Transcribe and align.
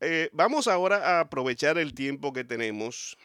Eh, 0.00 0.28
vamos 0.32 0.68
ahora 0.68 1.18
a 1.18 1.20
aprovechar 1.20 1.78
el 1.78 1.94
tiempo 1.94 2.32
que 2.32 2.44
tenemos 2.44 3.16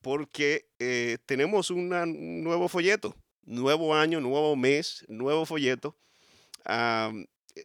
porque 0.00 0.66
eh, 0.78 1.18
tenemos 1.26 1.70
un 1.70 1.90
nuevo 2.42 2.68
folleto, 2.68 3.14
nuevo 3.44 3.94
año, 3.94 4.20
nuevo 4.20 4.56
mes, 4.56 5.04
nuevo 5.08 5.44
folleto 5.46 5.96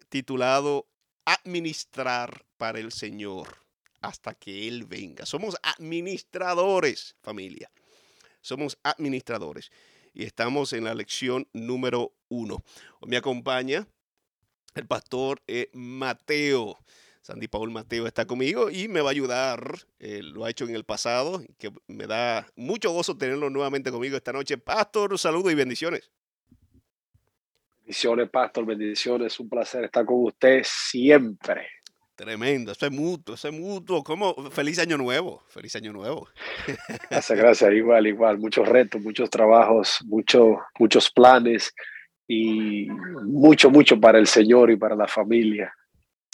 titulado 0.10 0.88
Administrar 1.26 2.46
para 2.58 2.80
el 2.80 2.92
Señor 2.92 3.60
hasta 4.02 4.34
que 4.34 4.68
Él 4.68 4.86
venga. 4.86 5.26
Somos 5.26 5.58
administradores, 5.62 7.16
familia. 7.22 7.72
Somos 8.42 8.78
administradores. 8.84 9.72
Y 10.14 10.24
estamos 10.24 10.74
en 10.74 10.86
la 10.86 10.96
lección 10.96 11.48
número 11.54 12.16
uno. 12.30 12.64
Me 13.06 13.18
acompaña 13.18 13.88
el 14.76 14.86
pastor 14.86 15.42
eh, 15.48 15.70
Mateo. 15.74 16.78
Sandy 17.22 17.48
Paul 17.48 17.70
Mateo 17.70 18.08
está 18.08 18.26
conmigo 18.26 18.72
y 18.72 18.88
me 18.88 19.02
va 19.02 19.10
a 19.10 19.12
ayudar. 19.12 19.78
Eh, 20.00 20.22
lo 20.24 20.46
ha 20.46 20.50
hecho 20.50 20.66
en 20.66 20.74
el 20.74 20.84
pasado, 20.84 21.44
que 21.60 21.72
me 21.88 22.08
da 22.08 22.48
mucho 22.56 22.92
gozo 22.92 23.18
tenerlo 23.18 23.50
nuevamente 23.50 23.92
conmigo 23.92 24.18
esta 24.18 24.34
noche. 24.34 24.58
Pastor, 24.58 25.18
saludos 25.20 25.52
y 25.52 25.56
bendiciones. 25.56 26.10
Bendiciones, 27.82 28.30
Pastor, 28.30 28.66
bendiciones. 28.66 29.40
Un 29.40 29.50
placer 29.50 29.84
estar 29.84 30.06
con 30.06 30.26
usted 30.26 30.62
siempre. 30.64 31.68
Tremendo, 32.16 32.72
eso 32.74 32.86
es 32.86 32.92
mutuo, 32.92 33.36
eso 33.36 33.48
es 33.48 33.54
mutuo. 33.54 34.04
¿Cómo? 34.04 34.50
Feliz 34.52 34.78
año 34.80 34.98
nuevo, 34.98 35.44
feliz 35.48 35.76
año 35.76 35.94
nuevo. 35.94 36.28
Gracias, 37.10 37.38
gracias, 37.38 37.74
igual, 37.74 38.08
igual. 38.08 38.38
Muchos 38.40 38.68
retos, 38.68 39.02
muchos 39.02 39.30
trabajos, 39.30 40.00
muchos 40.04 40.58
muchos 40.78 41.10
planes 41.12 41.74
y 42.32 42.88
mucho, 43.26 43.72
mucho 43.72 44.00
para 44.00 44.20
el 44.20 44.28
Señor 44.28 44.70
y 44.70 44.78
para 44.78 44.96
la 44.96 45.08
familia. 45.08 45.74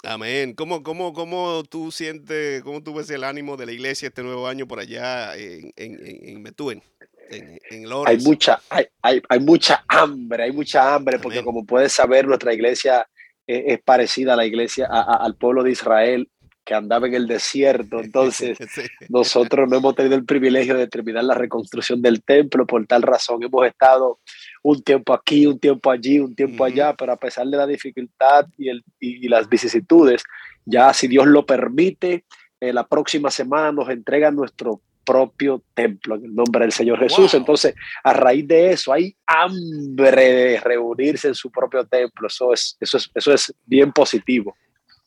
Amén. 0.04 0.54
¿Cómo, 0.54 0.84
cómo, 0.84 1.14
cómo 1.14 1.64
tú 1.64 1.90
sientes, 1.90 2.62
cómo 2.64 2.84
tú 2.84 2.94
ves 2.94 3.10
el 3.10 3.24
ánimo 3.24 3.56
de 3.56 3.66
la 3.66 3.72
iglesia 3.72 4.10
este 4.10 4.22
nuevo 4.22 4.46
año 4.46 4.68
por 4.68 4.80
allá 4.80 5.36
en, 5.38 5.72
en, 5.78 5.98
en? 6.06 6.84
En, 7.28 7.60
en 7.72 7.86
hay 8.06 8.18
mucha 8.20 8.62
hay, 8.70 8.86
hay, 9.02 9.20
hay, 9.28 9.40
mucha 9.40 9.84
hambre 9.88 10.44
hay 10.44 10.52
mucha 10.52 10.94
hambre 10.94 11.18
porque 11.18 11.44
como 11.44 11.66
puedes 11.66 11.92
saber 11.92 12.28
nuestra 12.28 12.54
iglesia 12.54 13.08
es, 13.48 13.82
parecida 13.82 14.34
a 14.34 14.36
la 14.36 14.46
iglesia, 14.46 14.86
al 14.86 15.36
pueblo 15.36 15.64
de 15.64 15.72
Israel 15.72 16.30
que 16.64 16.74
andaba 16.74 17.08
en 17.08 17.14
el 17.14 17.28
desierto. 17.28 18.00
Entonces, 18.00 18.58
nosotros 19.10 19.70
no 19.70 19.78
hemos 19.78 19.96
tenido 19.96 20.16
el 20.16 20.26
privilegio 20.26 20.76
de 20.76 20.88
terminar 20.88 21.24
la 21.24 21.36
reconstrucción 21.36 22.02
del 22.02 22.24
templo. 22.24 22.66
Por 22.66 22.86
tal 22.88 23.04
razón, 23.04 23.44
hemos 23.44 23.68
estado 23.68 24.20
un 24.66 24.82
tiempo 24.82 25.14
aquí, 25.14 25.46
un 25.46 25.60
tiempo 25.60 25.92
allí, 25.92 26.20
un 26.20 26.34
tiempo 26.34 26.66
allá, 26.66 26.96
pero 26.96 27.12
a 27.12 27.18
pesar 27.18 27.46
de 27.46 27.56
la 27.56 27.68
dificultad 27.68 28.48
y, 28.58 28.70
el, 28.70 28.84
y, 29.00 29.28
las 29.28 29.48
vicisitudes, 29.48 30.24
ya 30.66 30.92
si 30.92 31.08
Dios 31.08 31.28
lo 31.28 31.46
permite, 31.46 32.26
eh, 32.60 32.74
la 32.74 32.88
próxima 32.88 33.30
semana 33.30 33.72
nos 33.72 33.90
entrega 33.90 34.32
nuestro 34.32 34.82
propio 35.06 35.62
templo 35.76 36.16
en 36.16 36.26
el 36.26 36.34
nombre 36.34 36.64
del 36.64 36.72
Señor 36.72 36.98
Jesús. 36.98 37.36
Entonces, 37.36 37.76
a 38.04 38.14
raíz 38.14 38.48
de 38.48 38.72
eso, 38.72 38.92
hay 38.92 39.16
hambre 39.28 40.34
de 40.34 40.60
reunirse 40.60 41.28
en 41.28 41.36
su 41.36 41.52
propio 41.52 41.86
templo. 41.86 42.26
Eso 42.26 42.52
es, 42.52 42.76
eso 42.80 42.98
es, 42.98 43.12
eso 43.14 43.34
es 43.34 43.54
bien 43.68 43.92
positivo. 43.92 44.56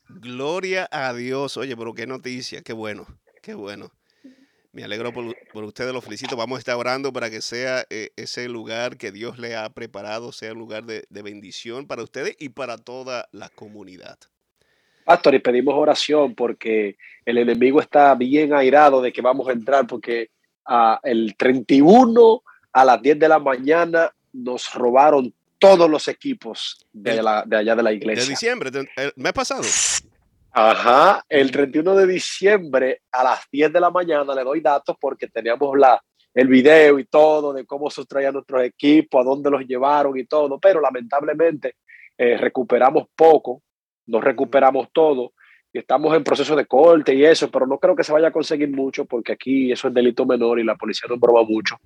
Gloria 0.08 0.88
a 0.92 1.12
Dios. 1.12 1.56
Oye, 1.56 1.76
pero 1.76 1.94
qué 1.94 2.06
noticia, 2.06 2.62
qué 2.62 2.72
bueno, 2.72 3.08
qué 3.42 3.54
bueno. 3.54 3.90
Me 4.78 4.84
alegro 4.84 5.12
por, 5.12 5.36
por 5.52 5.64
ustedes, 5.64 5.92
los 5.92 6.04
felicito. 6.04 6.36
Vamos 6.36 6.54
a 6.54 6.60
estar 6.60 6.76
orando 6.76 7.12
para 7.12 7.30
que 7.30 7.42
sea 7.42 7.84
eh, 7.90 8.10
ese 8.14 8.48
lugar 8.48 8.96
que 8.96 9.10
Dios 9.10 9.36
le 9.36 9.56
ha 9.56 9.68
preparado, 9.70 10.30
sea 10.30 10.52
un 10.52 10.58
lugar 10.60 10.84
de, 10.84 11.04
de 11.10 11.22
bendición 11.22 11.88
para 11.88 12.04
ustedes 12.04 12.36
y 12.38 12.50
para 12.50 12.78
toda 12.78 13.28
la 13.32 13.48
comunidad. 13.48 14.20
Pastor, 15.04 15.34
y 15.34 15.40
pedimos 15.40 15.74
oración 15.74 16.36
porque 16.36 16.96
el 17.24 17.38
enemigo 17.38 17.80
está 17.80 18.14
bien 18.14 18.54
airado 18.54 19.02
de 19.02 19.12
que 19.12 19.20
vamos 19.20 19.48
a 19.48 19.52
entrar 19.52 19.84
porque 19.84 20.30
uh, 20.68 20.94
el 21.02 21.34
31 21.36 22.44
a 22.72 22.84
las 22.84 23.02
10 23.02 23.18
de 23.18 23.28
la 23.28 23.40
mañana 23.40 24.12
nos 24.32 24.72
robaron 24.74 25.34
todos 25.58 25.90
los 25.90 26.06
equipos 26.06 26.86
de, 26.92 27.20
la, 27.20 27.42
de 27.44 27.56
allá 27.56 27.74
de 27.74 27.82
la 27.82 27.92
iglesia. 27.92 28.22
De 28.22 28.30
diciembre, 28.30 28.70
el 28.94 29.12
mes 29.16 29.32
pasado. 29.32 29.64
Ajá, 30.52 31.22
el 31.28 31.50
31 31.50 31.94
de 31.94 32.06
diciembre 32.06 33.02
a 33.12 33.22
las 33.22 33.40
10 33.50 33.72
de 33.72 33.80
la 33.80 33.90
mañana 33.90 34.34
le 34.34 34.44
doy 34.44 34.60
datos 34.60 34.96
porque 35.00 35.28
teníamos 35.28 35.78
la, 35.78 36.02
el 36.34 36.48
video 36.48 36.98
y 36.98 37.04
todo 37.04 37.52
de 37.52 37.64
cómo 37.64 37.90
sustraían 37.90 38.34
nuestros 38.34 38.62
equipos, 38.62 39.20
a 39.20 39.28
dónde 39.28 39.50
los 39.50 39.62
llevaron 39.66 40.18
y 40.18 40.24
todo, 40.24 40.58
pero 40.58 40.80
lamentablemente 40.80 41.76
eh, 42.16 42.36
recuperamos 42.36 43.06
poco 43.14 43.62
no 44.08 44.20
recuperamos 44.20 44.88
todo 44.92 45.32
y 45.72 45.78
estamos 45.78 46.16
en 46.16 46.24
proceso 46.24 46.56
de 46.56 46.66
corte 46.66 47.14
y 47.14 47.24
eso, 47.24 47.50
pero 47.50 47.66
no 47.66 47.78
creo 47.78 47.94
que 47.94 48.02
se 48.02 48.12
vaya 48.12 48.28
a 48.28 48.32
conseguir 48.32 48.70
mucho 48.70 49.04
porque 49.04 49.32
aquí 49.32 49.70
eso 49.70 49.88
es 49.88 49.94
delito 49.94 50.24
menor 50.24 50.58
y 50.58 50.64
la 50.64 50.76
policía 50.76 51.08
no 51.10 51.20
prueba 51.20 51.44
mucho. 51.44 51.76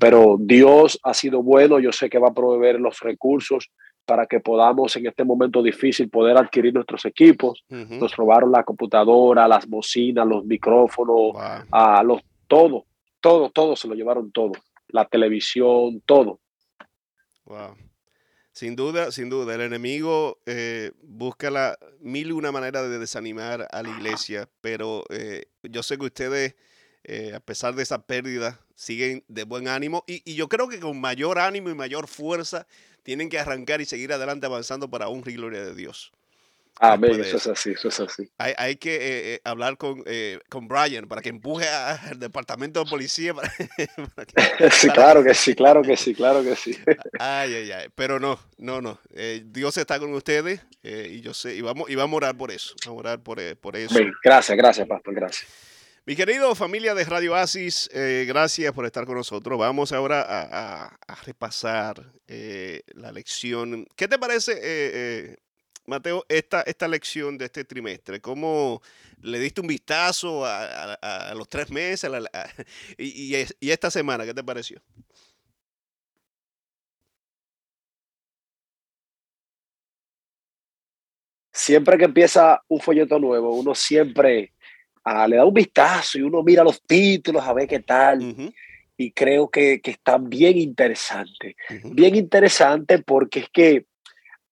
Pero 0.00 0.36
Dios 0.40 0.98
ha 1.02 1.12
sido 1.12 1.42
bueno, 1.42 1.78
yo 1.78 1.92
sé 1.92 2.08
que 2.08 2.18
va 2.18 2.28
a 2.28 2.34
proveer 2.34 2.80
los 2.80 2.98
recursos 3.00 3.70
para 4.06 4.26
que 4.26 4.40
podamos 4.40 4.96
en 4.96 5.06
este 5.06 5.24
momento 5.24 5.62
difícil 5.62 6.08
poder 6.08 6.38
adquirir 6.38 6.72
nuestros 6.72 7.04
equipos. 7.04 7.64
Nos 7.68 8.16
robaron 8.16 8.52
la 8.52 8.62
computadora, 8.62 9.46
las 9.48 9.66
bocinas, 9.66 10.26
los 10.26 10.44
micrófonos, 10.44 11.34
a 11.70 12.02
los 12.02 12.22
todo, 12.46 12.86
todo, 13.20 13.50
todo 13.50 13.76
se 13.76 13.88
lo 13.88 13.94
llevaron 13.94 14.30
todo, 14.30 14.52
la 14.88 15.04
televisión, 15.04 16.00
todo. 16.06 16.40
Wow. 17.44 17.76
Sin 18.52 18.74
duda, 18.74 19.12
sin 19.12 19.28
duda, 19.28 19.54
el 19.54 19.60
enemigo 19.60 20.38
eh, 20.46 20.92
busca 21.02 21.50
la 21.50 21.78
mil 22.00 22.28
y 22.28 22.32
una 22.32 22.52
manera 22.52 22.82
de 22.82 22.98
desanimar 22.98 23.68
a 23.70 23.82
la 23.82 23.90
iglesia, 23.90 24.48
pero 24.62 25.04
eh, 25.10 25.44
yo 25.62 25.82
sé 25.82 25.98
que 25.98 26.06
ustedes, 26.06 26.54
eh, 27.08 27.32
a 27.34 27.40
pesar 27.40 27.74
de 27.74 27.82
esa 27.82 28.02
pérdida, 28.02 28.60
siguen 28.74 29.24
de 29.28 29.44
buen 29.44 29.68
ánimo 29.68 30.04
y, 30.06 30.22
y, 30.30 30.34
yo 30.34 30.48
creo 30.48 30.68
que 30.68 30.80
con 30.80 31.00
mayor 31.00 31.38
ánimo 31.38 31.70
y 31.70 31.74
mayor 31.74 32.08
fuerza 32.08 32.66
tienen 33.02 33.28
que 33.28 33.38
arrancar 33.38 33.80
y 33.80 33.84
seguir 33.84 34.12
adelante 34.12 34.46
avanzando 34.46 34.90
para 34.90 35.08
un 35.08 35.22
y 35.26 35.32
gloria 35.34 35.64
de 35.64 35.74
Dios. 35.74 36.12
Amén, 36.78 37.18
eso 37.20 37.38
es 37.38 37.46
así, 37.46 37.70
eso 37.70 37.88
es 37.88 38.00
así. 38.00 38.28
Hay, 38.36 38.52
hay 38.58 38.76
que 38.76 38.96
eh, 38.96 39.34
eh, 39.34 39.40
hablar 39.44 39.78
con, 39.78 40.02
eh, 40.04 40.40
con 40.50 40.68
Brian 40.68 41.08
para 41.08 41.22
que 41.22 41.30
empuje 41.30 41.66
al 41.66 42.18
departamento 42.18 42.84
de 42.84 42.90
policía. 42.90 43.32
Para, 43.32 43.50
sí, 44.70 44.90
claro 44.90 45.24
que 45.24 45.32
sí, 45.32 45.54
claro 45.54 45.82
que 45.82 45.96
sí, 45.96 46.14
claro 46.14 46.42
que 46.42 46.54
sí. 46.54 46.76
Ay, 47.18 47.54
ay, 47.54 47.72
ay, 47.72 47.86
pero 47.94 48.20
no, 48.20 48.38
no, 48.58 48.82
no. 48.82 48.98
Dios 49.44 49.76
está 49.78 49.98
con 49.98 50.12
ustedes 50.12 50.60
y 50.82 51.20
yo 51.22 51.32
sé, 51.32 51.54
y 51.56 51.62
vamos, 51.62 51.88
y 51.88 51.94
vamos 51.94 52.12
a 52.14 52.16
orar 52.16 52.36
por 52.36 52.50
eso, 52.50 52.74
vamos 52.84 52.98
a 52.98 53.00
orar 53.00 53.20
por, 53.20 53.56
por 53.56 53.76
eso. 53.76 53.98
gracias, 54.22 54.56
gracias, 54.56 54.86
pastor, 54.86 55.14
gracias. 55.14 55.50
Mi 56.08 56.14
querido 56.14 56.54
familia 56.54 56.94
de 56.94 57.02
Radio 57.02 57.34
Asis, 57.34 57.90
gracias 58.28 58.72
por 58.72 58.86
estar 58.86 59.06
con 59.06 59.16
nosotros. 59.16 59.58
Vamos 59.58 59.90
ahora 59.90 60.24
a, 60.28 61.16
repasar 61.24 62.00
la 62.94 63.10
lección. 63.10 63.84
¿Qué 63.96 64.06
te 64.06 64.16
parece, 64.16 65.36
Mateo, 65.84 66.24
esta, 66.28 66.62
esta 66.62 66.86
lección 66.86 67.36
de 67.36 67.46
este 67.46 67.64
trimestre? 67.64 68.20
¿Cómo 68.20 68.80
le 69.20 69.40
diste 69.40 69.60
un 69.60 69.66
vistazo 69.66 70.44
a, 70.46 71.34
los 71.34 71.48
tres 71.48 71.70
meses 71.72 72.08
y, 72.98 73.34
esta 73.68 73.90
semana? 73.90 74.24
¿Qué 74.24 74.32
te 74.32 74.44
pareció? 74.44 74.80
Siempre 81.52 81.98
que 81.98 82.04
empieza 82.04 82.62
un 82.68 82.80
folleto 82.80 83.18
nuevo, 83.18 83.56
uno 83.56 83.74
siempre 83.74 84.52
ah, 85.06 85.28
le 85.28 85.36
da 85.36 85.44
un 85.44 85.54
vistazo 85.54 86.18
y 86.18 86.22
uno 86.22 86.42
mira 86.42 86.64
los 86.64 86.82
títulos 86.82 87.42
a 87.44 87.52
ver 87.52 87.68
qué 87.68 87.78
tal. 87.78 88.52
Y 88.96 89.12
creo 89.12 89.48
que, 89.48 89.80
que 89.80 89.92
está 89.92 90.18
bien 90.18 90.58
interesante. 90.58 91.56
Bien 91.84 92.16
interesante 92.16 92.98
porque 92.98 93.40
es 93.40 93.48
que 93.50 93.86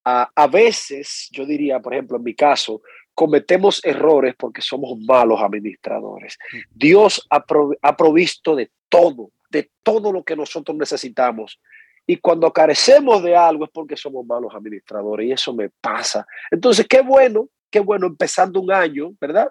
a, 0.05 0.47
veces, 0.47 1.29
yo 1.33 1.47
diría, 1.47 1.81
por 1.81 1.95
ejemplo, 1.95 2.19
en 2.19 2.25
mi 2.25 2.35
caso, 2.35 2.83
cometemos 3.15 3.83
errores 3.85 4.35
porque 4.39 4.61
somos 4.61 4.99
malos 5.01 5.41
administradores. 5.41 6.39
Dios 6.71 7.27
ha, 7.31 7.43
ha, 7.83 7.97
provisto 7.97 8.55
de 8.55 8.71
todo, 8.89 9.31
de 9.51 9.71
todo 9.83 10.13
lo 10.13 10.23
que 10.23 10.37
nosotros 10.37 10.77
necesitamos. 10.77 11.59
Y 12.07 12.19
cuando 12.19 12.53
carecemos 12.53 13.23
de 13.23 13.35
algo 13.35 13.65
es 13.65 13.71
porque 13.73 13.97
somos 13.97 14.27
malos 14.27 14.55
administradores 14.55 15.27
y 15.27 15.33
eso 15.33 15.55
me 15.55 15.71
pasa. 15.71 16.27
Entonces, 16.51 16.87
qué 16.87 17.01
bueno, 17.01 17.49
qué 17.71 17.81
bueno 17.81 18.07
empezando 18.07 18.61
un 18.61 18.71
año, 18.71 19.15
¿verdad? 19.19 19.49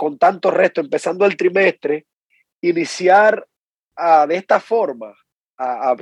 Con 0.00 0.16
tanto 0.16 0.50
resto, 0.50 0.80
empezando 0.80 1.26
el 1.26 1.36
trimestre, 1.36 2.06
iniciar 2.62 3.46
ah, 3.96 4.26
de 4.26 4.36
esta 4.36 4.58
forma, 4.58 5.14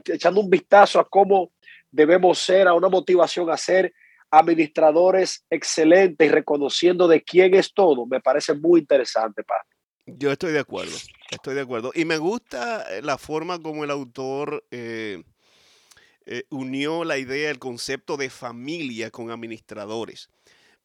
echando 0.04 0.40
un 0.40 0.48
vistazo 0.48 1.00
a 1.00 1.08
cómo 1.08 1.50
debemos 1.90 2.38
ser, 2.38 2.68
a 2.68 2.74
una 2.74 2.88
motivación 2.88 3.50
a 3.50 3.56
ser 3.56 3.92
administradores 4.30 5.44
excelentes 5.50 6.28
y 6.28 6.30
reconociendo 6.30 7.08
de 7.08 7.24
quién 7.24 7.56
es 7.56 7.74
todo, 7.74 8.06
me 8.06 8.20
parece 8.20 8.54
muy 8.54 8.78
interesante, 8.82 9.42
Pablo. 9.42 9.64
Yo 10.06 10.30
estoy 10.30 10.52
de 10.52 10.60
acuerdo, 10.60 10.96
estoy 11.28 11.56
de 11.56 11.62
acuerdo. 11.62 11.90
Y 11.92 12.04
me 12.04 12.18
gusta 12.18 12.86
eh, 12.90 13.02
la 13.02 13.18
forma 13.18 13.60
como 13.60 13.82
el 13.82 13.90
autor 13.90 14.64
eh, 14.70 15.24
eh, 16.24 16.44
unió 16.50 17.02
la 17.02 17.18
idea, 17.18 17.50
el 17.50 17.58
concepto 17.58 18.16
de 18.16 18.30
familia 18.30 19.10
con 19.10 19.32
administradores. 19.32 20.30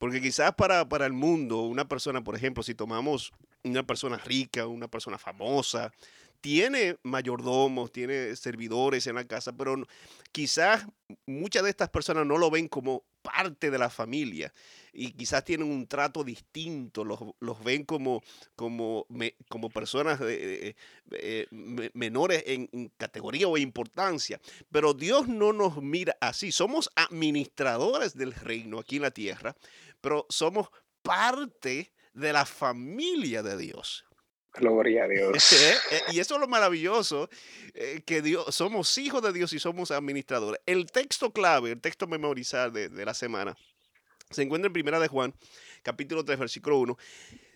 Porque 0.03 0.19
quizás 0.19 0.53
para, 0.55 0.89
para 0.89 1.05
el 1.05 1.13
mundo, 1.13 1.61
una 1.61 1.87
persona, 1.87 2.21
por 2.21 2.35
ejemplo, 2.35 2.61
si 2.61 2.75
tomamos 2.75 3.31
una 3.63 3.83
persona 3.83 4.17
rica, 4.17 4.67
una 4.67 4.89
persona 4.89 5.17
famosa, 5.17 5.93
tiene 6.41 6.97
mayordomos, 7.03 7.89
tiene 7.89 8.35
servidores 8.35 9.07
en 9.07 9.15
la 9.15 9.23
casa, 9.23 9.53
pero 9.53 9.77
quizás 10.33 10.85
muchas 11.25 11.63
de 11.63 11.69
estas 11.69 11.87
personas 11.87 12.25
no 12.25 12.37
lo 12.37 12.51
ven 12.51 12.67
como 12.67 13.05
parte 13.21 13.71
de 13.71 13.77
la 13.77 13.89
familia 13.89 14.51
y 14.91 15.11
quizás 15.11 15.45
tienen 15.45 15.71
un 15.71 15.87
trato 15.87 16.25
distinto, 16.25 17.05
los, 17.05 17.63
ven 17.63 17.85
como, 17.85 18.21
como, 18.57 19.07
como 19.47 19.69
personas 19.69 20.19
de, 20.19 20.75
eh, 21.11 21.47
menores 21.93 22.43
en, 22.45 22.69
en, 22.73 22.89
categoría 22.97 23.47
o 23.47 23.57
importancia. 23.57 24.41
Pero 24.69 24.93
Dios 24.93 25.29
no 25.29 25.53
nos 25.53 25.81
mira 25.81 26.17
así, 26.19 26.51
somos 26.51 26.89
administradores 26.95 28.15
del 28.15 28.33
reino 28.33 28.79
aquí 28.79 28.97
en 28.97 29.01
la 29.03 29.11
tierra, 29.11 29.55
pero 30.03 30.25
somos 30.27 30.67
parte 31.01 31.93
de 32.13 32.33
la 32.33 32.45
familia 32.45 33.41
de 33.41 33.57
Dios. 33.57 34.05
Gloria 34.53 35.05
a 35.05 35.07
Dios. 35.07 35.53
Eh, 35.53 35.75
eh, 35.91 36.01
y 36.11 36.19
eso 36.19 36.35
es 36.35 36.41
lo 36.41 36.47
maravilloso, 36.47 37.29
eh, 37.73 38.03
que 38.05 38.21
Dios, 38.21 38.53
somos 38.53 38.97
hijos 38.97 39.23
de 39.23 39.31
Dios 39.31 39.53
y 39.53 39.59
somos 39.59 39.91
administradores. 39.91 40.61
El 40.65 40.91
texto 40.91 41.31
clave, 41.31 41.71
el 41.71 41.81
texto 41.81 42.05
memorizar 42.05 42.73
de, 42.73 42.89
la 43.05 43.13
semana, 43.13 43.55
se 44.29 44.43
encuentra 44.43 44.67
en 44.67 44.73
Primera 44.73 44.99
de 44.99 45.07
Juan, 45.07 45.33
capítulo 45.83 46.25
3, 46.25 46.37
versículo 46.37 46.79
1. 46.79 46.97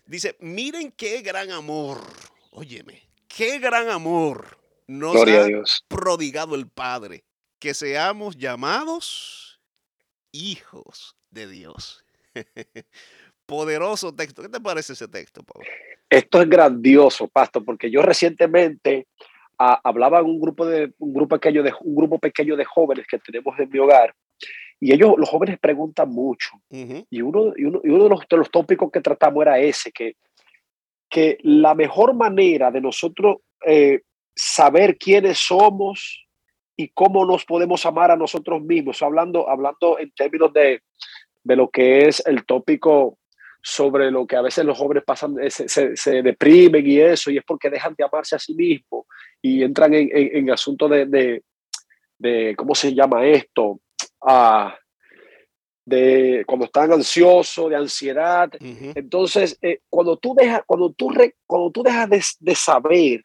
Dice, 0.06 0.36
miren 0.40 0.90
qué 0.92 1.20
gran 1.20 1.50
amor, 1.50 2.00
óyeme, 2.50 3.10
qué 3.28 3.58
gran 3.58 3.90
amor 3.90 4.58
nos 4.86 5.16
ha 5.16 5.46
prodigado 5.86 6.54
el 6.54 6.66
Padre, 6.66 7.26
que 7.58 7.74
seamos 7.74 8.38
llamados 8.38 9.60
hijos 10.32 11.14
de 11.30 11.46
Dios. 11.46 12.04
Poderoso 13.46 14.14
texto. 14.14 14.42
¿Qué 14.42 14.48
te 14.48 14.60
parece 14.60 14.92
ese 14.92 15.08
texto, 15.08 15.42
Pablo? 15.42 15.66
Esto 16.08 16.42
es 16.42 16.48
grandioso, 16.48 17.28
Pastor, 17.28 17.64
porque 17.64 17.90
yo 17.90 18.02
recientemente 18.02 19.06
hablaba 19.58 20.20
en 20.20 20.26
un 20.26 20.40
grupo, 20.40 20.66
de, 20.66 20.92
un, 20.98 21.12
grupo 21.12 21.36
pequeño 21.36 21.62
de, 21.62 21.72
un 21.80 21.96
grupo 21.96 22.18
pequeño 22.18 22.56
de 22.56 22.64
jóvenes 22.64 23.06
que 23.10 23.18
tenemos 23.18 23.58
en 23.58 23.68
mi 23.68 23.78
hogar 23.78 24.14
y 24.80 24.92
ellos, 24.92 25.14
los 25.16 25.28
jóvenes 25.28 25.58
preguntan 25.58 26.10
mucho. 26.10 26.50
y, 26.70 27.20
uno, 27.22 27.52
y, 27.56 27.64
uno, 27.64 27.80
de, 27.80 28.08
los, 28.08 28.20
de 28.28 28.36
los 28.36 28.50
tópicos 28.50 28.90
que 28.92 29.00
tratamos 29.00 29.42
era 29.42 29.58
ese, 29.58 29.90
que, 29.90 30.16
que 31.08 31.38
la 31.42 31.74
mejor 31.74 32.14
manera 32.14 32.70
de 32.70 32.80
nosotros 32.80 33.38
eh, 33.66 34.02
saber 34.34 34.96
quiénes 34.96 35.38
somos 35.38 36.26
y 36.76 36.88
cómo 36.88 37.24
nos 37.24 37.44
podemos 37.44 37.84
amar 37.86 38.12
a 38.12 38.16
nosotros 38.16 38.62
mismos, 38.62 39.02
hablando, 39.02 39.48
hablando 39.48 39.98
en 39.98 40.12
términos 40.12 40.52
de, 40.52 40.82
de 41.48 41.56
lo 41.56 41.70
que 41.70 42.06
es 42.06 42.22
el 42.26 42.44
tópico 42.44 43.18
sobre 43.62 44.10
lo 44.10 44.26
que 44.26 44.36
a 44.36 44.42
veces 44.42 44.66
los 44.66 44.76
jóvenes 44.76 45.02
pasan, 45.02 45.34
eh, 45.40 45.50
se, 45.50 46.22
deprimen 46.22 46.86
y 46.86 47.00
eso, 47.00 47.30
y 47.30 47.38
es 47.38 47.44
porque 47.44 47.70
dejan 47.70 47.94
de 47.96 48.04
amarse 48.04 48.36
a 48.36 48.38
sí 48.38 48.54
mismos 48.54 49.06
y 49.40 49.62
entran 49.62 49.94
en, 49.94 50.10
en, 50.12 50.50
asuntos 50.50 50.90
de, 50.90 51.42
de, 52.18 52.54
¿cómo 52.54 52.74
se 52.74 52.94
llama 52.94 53.26
esto? 53.26 53.80
Ah, 54.20 54.76
de 55.86 56.44
cuando 56.46 56.66
están 56.66 56.92
ansiosos, 56.92 57.70
de 57.70 57.76
ansiedad. 57.76 58.50
Entonces, 58.60 59.58
eh, 59.62 59.80
cuando 59.88 60.18
tú 60.18 60.34
dejas, 60.34 60.60
cuando 60.66 60.92
tú, 60.92 61.10
cuando 61.46 61.70
tú 61.70 61.82
dejas 61.82 62.10
de, 62.10 62.22
de 62.40 62.54
saber 62.54 63.22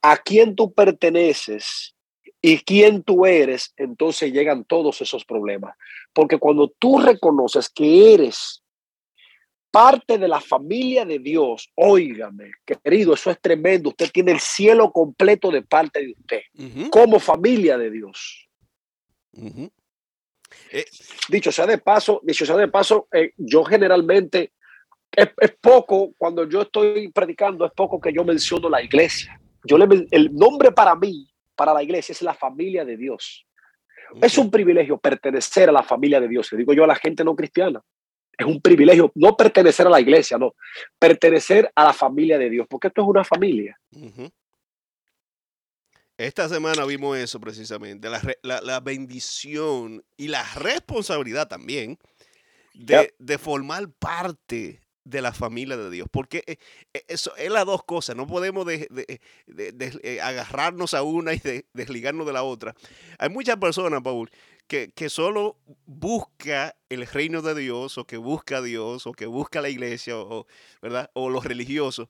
a 0.00 0.16
quién 0.16 0.56
tú 0.56 0.72
perteneces 0.72 1.94
y 2.42 2.58
quién 2.58 3.02
tú 3.02 3.26
eres, 3.26 3.74
entonces 3.76 4.32
llegan 4.32 4.64
todos 4.64 5.00
esos 5.00 5.24
problemas. 5.24 5.76
Porque 6.12 6.38
cuando 6.38 6.68
tú 6.78 6.98
reconoces 6.98 7.68
que 7.68 8.14
eres 8.14 8.62
parte 9.70 10.18
de 10.18 10.28
la 10.28 10.40
familia 10.40 11.04
de 11.04 11.18
Dios, 11.18 11.70
óigame, 11.74 12.52
querido, 12.64 13.14
eso 13.14 13.30
es 13.30 13.40
tremendo. 13.40 13.90
Usted 13.90 14.10
tiene 14.10 14.32
el 14.32 14.40
cielo 14.40 14.90
completo 14.90 15.50
de 15.50 15.62
parte 15.62 16.00
de 16.00 16.12
usted, 16.12 16.90
como 16.90 17.20
familia 17.20 17.78
de 17.78 17.90
Dios. 17.90 18.48
Eh, 20.72 20.84
dicho 21.28 21.52
sea 21.52 21.66
de 21.66 21.78
paso, 21.78 22.20
dicho 22.24 22.44
sea 22.44 22.56
de 22.56 22.68
paso, 22.68 23.06
eh, 23.12 23.32
yo 23.36 23.62
generalmente 23.64 24.52
es, 25.12 25.28
poco 25.60 26.12
cuando 26.16 26.48
yo 26.48 26.62
estoy 26.62 27.08
predicando, 27.12 27.64
es 27.64 27.72
poco 27.72 28.00
que 28.00 28.12
yo 28.12 28.24
menciono 28.24 28.68
la 28.68 28.82
iglesia. 28.82 29.40
Yo 29.64 29.78
le, 29.78 30.06
el 30.10 30.34
nombre 30.34 30.72
para 30.72 30.96
mí, 30.96 31.28
para 31.60 31.74
la 31.74 31.82
iglesia, 31.82 32.14
es 32.14 32.22
la 32.22 32.32
familia 32.32 32.86
de 32.86 32.96
Dios. 32.96 33.46
Es 34.22 34.38
un 34.38 34.50
privilegio 34.50 34.96
pertenecer 34.96 35.68
a 35.68 35.72
la 35.72 35.82
familia 35.82 36.18
de 36.18 36.26
Dios. 36.26 36.50
Le 36.52 36.58
digo 36.60 36.72
yo 36.72 36.84
a 36.84 36.86
la 36.86 36.94
gente 36.94 37.22
no 37.22 37.36
cristiana 37.36 37.84
es 38.38 38.46
un 38.46 38.62
privilegio 38.62 39.12
no 39.14 39.36
pertenecer 39.36 39.86
a 39.86 39.90
la 39.90 40.00
iglesia, 40.00 40.38
no, 40.38 40.54
pertenecer 40.98 41.70
a 41.74 41.84
la 41.84 41.92
familia 41.92 42.38
de 42.38 42.48
Dios, 42.48 42.66
porque 42.70 42.88
esto 42.88 43.02
es 43.02 43.08
una 43.08 43.22
familia. 43.22 43.78
Esta 46.16 46.48
semana 46.48 46.86
vimos 46.86 47.18
eso 47.18 47.38
precisamente, 47.38 48.08
la, 48.42 48.80
bendición 48.80 50.02
y 50.16 50.28
la 50.28 50.42
responsabilidad 50.54 51.48
también 51.48 51.98
de, 52.72 53.38
formar 53.38 53.90
parte 53.98 54.80
de 55.04 55.22
la 55.22 55.32
familia 55.32 55.76
de 55.76 55.90
Dios, 55.90 56.08
porque 56.10 56.44
eh, 56.46 56.56
eh, 56.94 57.04
eso 57.08 57.34
es 57.36 57.50
las 57.50 57.64
dos 57.64 57.84
cosas, 57.84 58.16
no 58.16 58.26
podemos 58.26 58.66
de, 58.66 59.20
eh, 60.02 60.20
agarrarnos 60.20 60.94
a 60.94 61.02
una 61.02 61.34
y 61.34 61.40
desligarnos 61.72 62.26
de 62.26 62.32
la 62.32 62.42
otra. 62.42 62.74
Hay 63.18 63.30
muchas 63.30 63.56
personas, 63.56 64.02
Paul, 64.02 64.30
que, 64.66 65.08
solo 65.08 65.56
busca 65.86 66.76
el 66.88 67.06
reino 67.06 67.42
de 67.42 67.54
Dios 67.56 67.98
o 67.98 68.06
que 68.06 68.18
busca 68.18 68.58
a 68.58 68.62
Dios 68.62 69.06
o 69.06 69.12
que 69.12 69.26
busca 69.26 69.60
la 69.60 69.68
iglesia 69.68 70.16
o, 70.16 70.46
¿verdad? 70.80 71.10
o 71.14 71.28
los 71.28 71.44
religiosos 71.44 72.06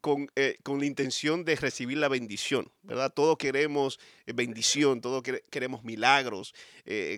con, 0.00 0.28
con, 0.64 0.80
la 0.80 0.86
intención 0.86 1.44
de 1.44 1.54
recibir 1.54 1.98
la 1.98 2.08
bendición, 2.08 2.70
¿verdad? 2.82 3.12
Todos 3.12 3.36
queremos 3.36 3.98
bendición, 4.26 5.00
todos 5.00 5.22
queremos 5.50 5.84
milagros. 5.84 6.54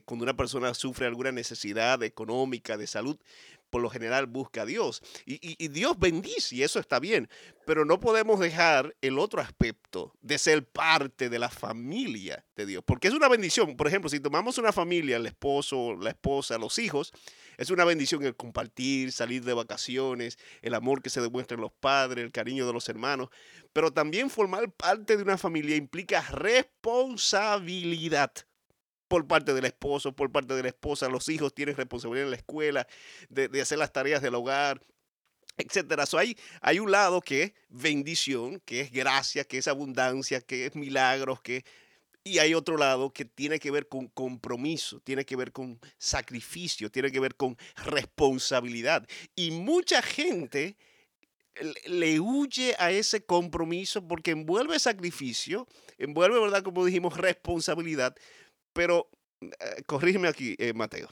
Cuando 0.04 0.24
una 0.24 0.36
persona 0.36 0.72
sufre 0.74 1.06
alguna 1.06 1.30
necesidad 1.30 2.02
económica, 2.02 2.78
de 2.78 2.86
salud, 2.86 3.18
por 3.70 3.80
lo 3.80 3.88
general 3.88 4.26
busca 4.26 4.62
a 4.62 4.66
Dios. 4.66 5.02
Y, 5.24 5.68
Dios 5.68 5.98
bendice 5.98 6.56
y 6.56 6.62
eso 6.62 6.80
está 6.80 6.98
bien, 6.98 7.28
pero 7.64 7.84
no 7.84 8.00
podemos 8.00 8.40
dejar 8.40 8.96
el 9.00 9.18
otro 9.18 9.40
aspecto 9.40 10.12
de 10.20 10.36
ser 10.38 10.66
parte 10.66 11.30
de 11.30 11.38
la 11.38 11.48
familia 11.48 12.44
de 12.56 12.66
Dios, 12.66 12.82
porque 12.84 13.08
es 13.08 13.14
una 13.14 13.28
bendición. 13.28 13.76
Por 13.76 13.86
ejemplo, 13.86 14.10
si 14.10 14.20
tomamos 14.20 14.58
una 14.58 14.72
familia, 14.72 15.16
el 15.16 15.26
esposo, 15.26 15.96
la 15.96 16.10
esposa, 16.10 16.58
los 16.58 16.78
hijos, 16.78 17.12
es 17.56 17.70
una 17.70 17.84
bendición 17.84 18.24
el 18.24 18.36
compartir, 18.36 19.12
salir 19.12 19.44
de 19.44 19.52
vacaciones, 19.52 20.38
el 20.62 20.74
amor 20.74 21.02
que 21.02 21.10
se 21.10 21.20
demuestra 21.20 21.54
en 21.54 21.60
los 21.60 21.72
padres, 21.72 22.24
el 22.24 22.32
cariño 22.32 22.66
de 22.66 22.72
los 22.72 22.88
hermanos, 22.88 23.28
pero 23.72 23.92
también 23.92 24.30
formar 24.30 24.72
parte 24.72 25.16
de 25.16 25.22
una 25.22 25.38
familia 25.38 25.76
implica 25.76 26.22
responsabilidad 26.22 28.32
por 29.10 29.26
parte 29.26 29.52
del 29.52 29.64
esposo, 29.64 30.12
por 30.12 30.30
parte 30.30 30.54
de 30.54 30.62
la 30.62 30.68
esposa, 30.68 31.08
los 31.08 31.28
hijos 31.28 31.52
tienen 31.52 31.74
responsabilidad 31.74 32.26
en 32.26 32.30
la 32.30 32.36
escuela, 32.36 32.86
de, 33.28 33.60
hacer 33.60 33.76
las 33.76 33.92
tareas 33.92 34.22
del 34.22 34.36
hogar, 34.36 34.80
etcétera. 35.58 36.04
hay, 36.16 36.36
hay 36.60 36.78
un 36.78 36.92
lado 36.92 37.20
que 37.20 37.42
es 37.42 37.52
bendición, 37.68 38.60
que 38.64 38.82
es 38.82 38.92
gracia, 38.92 39.42
que 39.42 39.58
es 39.58 39.66
abundancia, 39.66 40.40
que 40.40 40.66
es 40.66 40.76
milagros, 40.76 41.40
que 41.42 41.64
y 42.22 42.38
hay 42.38 42.54
otro 42.54 42.76
lado 42.76 43.12
que 43.12 43.24
tiene 43.24 43.58
que 43.58 43.72
ver 43.72 43.88
con 43.88 44.06
compromiso, 44.06 45.00
tiene 45.00 45.24
que 45.24 45.34
ver 45.34 45.50
con 45.50 45.80
sacrificio, 45.98 46.88
tiene 46.88 47.10
que 47.10 47.18
ver 47.18 47.34
con 47.34 47.56
responsabilidad. 47.84 49.08
Y 49.34 49.50
mucha 49.50 50.02
gente 50.02 50.76
le 51.86 52.20
huye 52.20 52.76
a 52.78 52.92
ese 52.92 53.24
compromiso 53.24 54.06
porque 54.06 54.30
envuelve 54.30 54.78
sacrificio, 54.78 55.66
envuelve, 55.98 56.38
¿verdad? 56.38 56.62
Como 56.62 56.84
dijimos, 56.84 57.16
responsabilidad, 57.16 58.14
pero 58.72 59.10
eh, 59.40 59.82
corrígeme 59.86 60.28
aquí, 60.28 60.54
eh, 60.58 60.72
Mateo. 60.74 61.08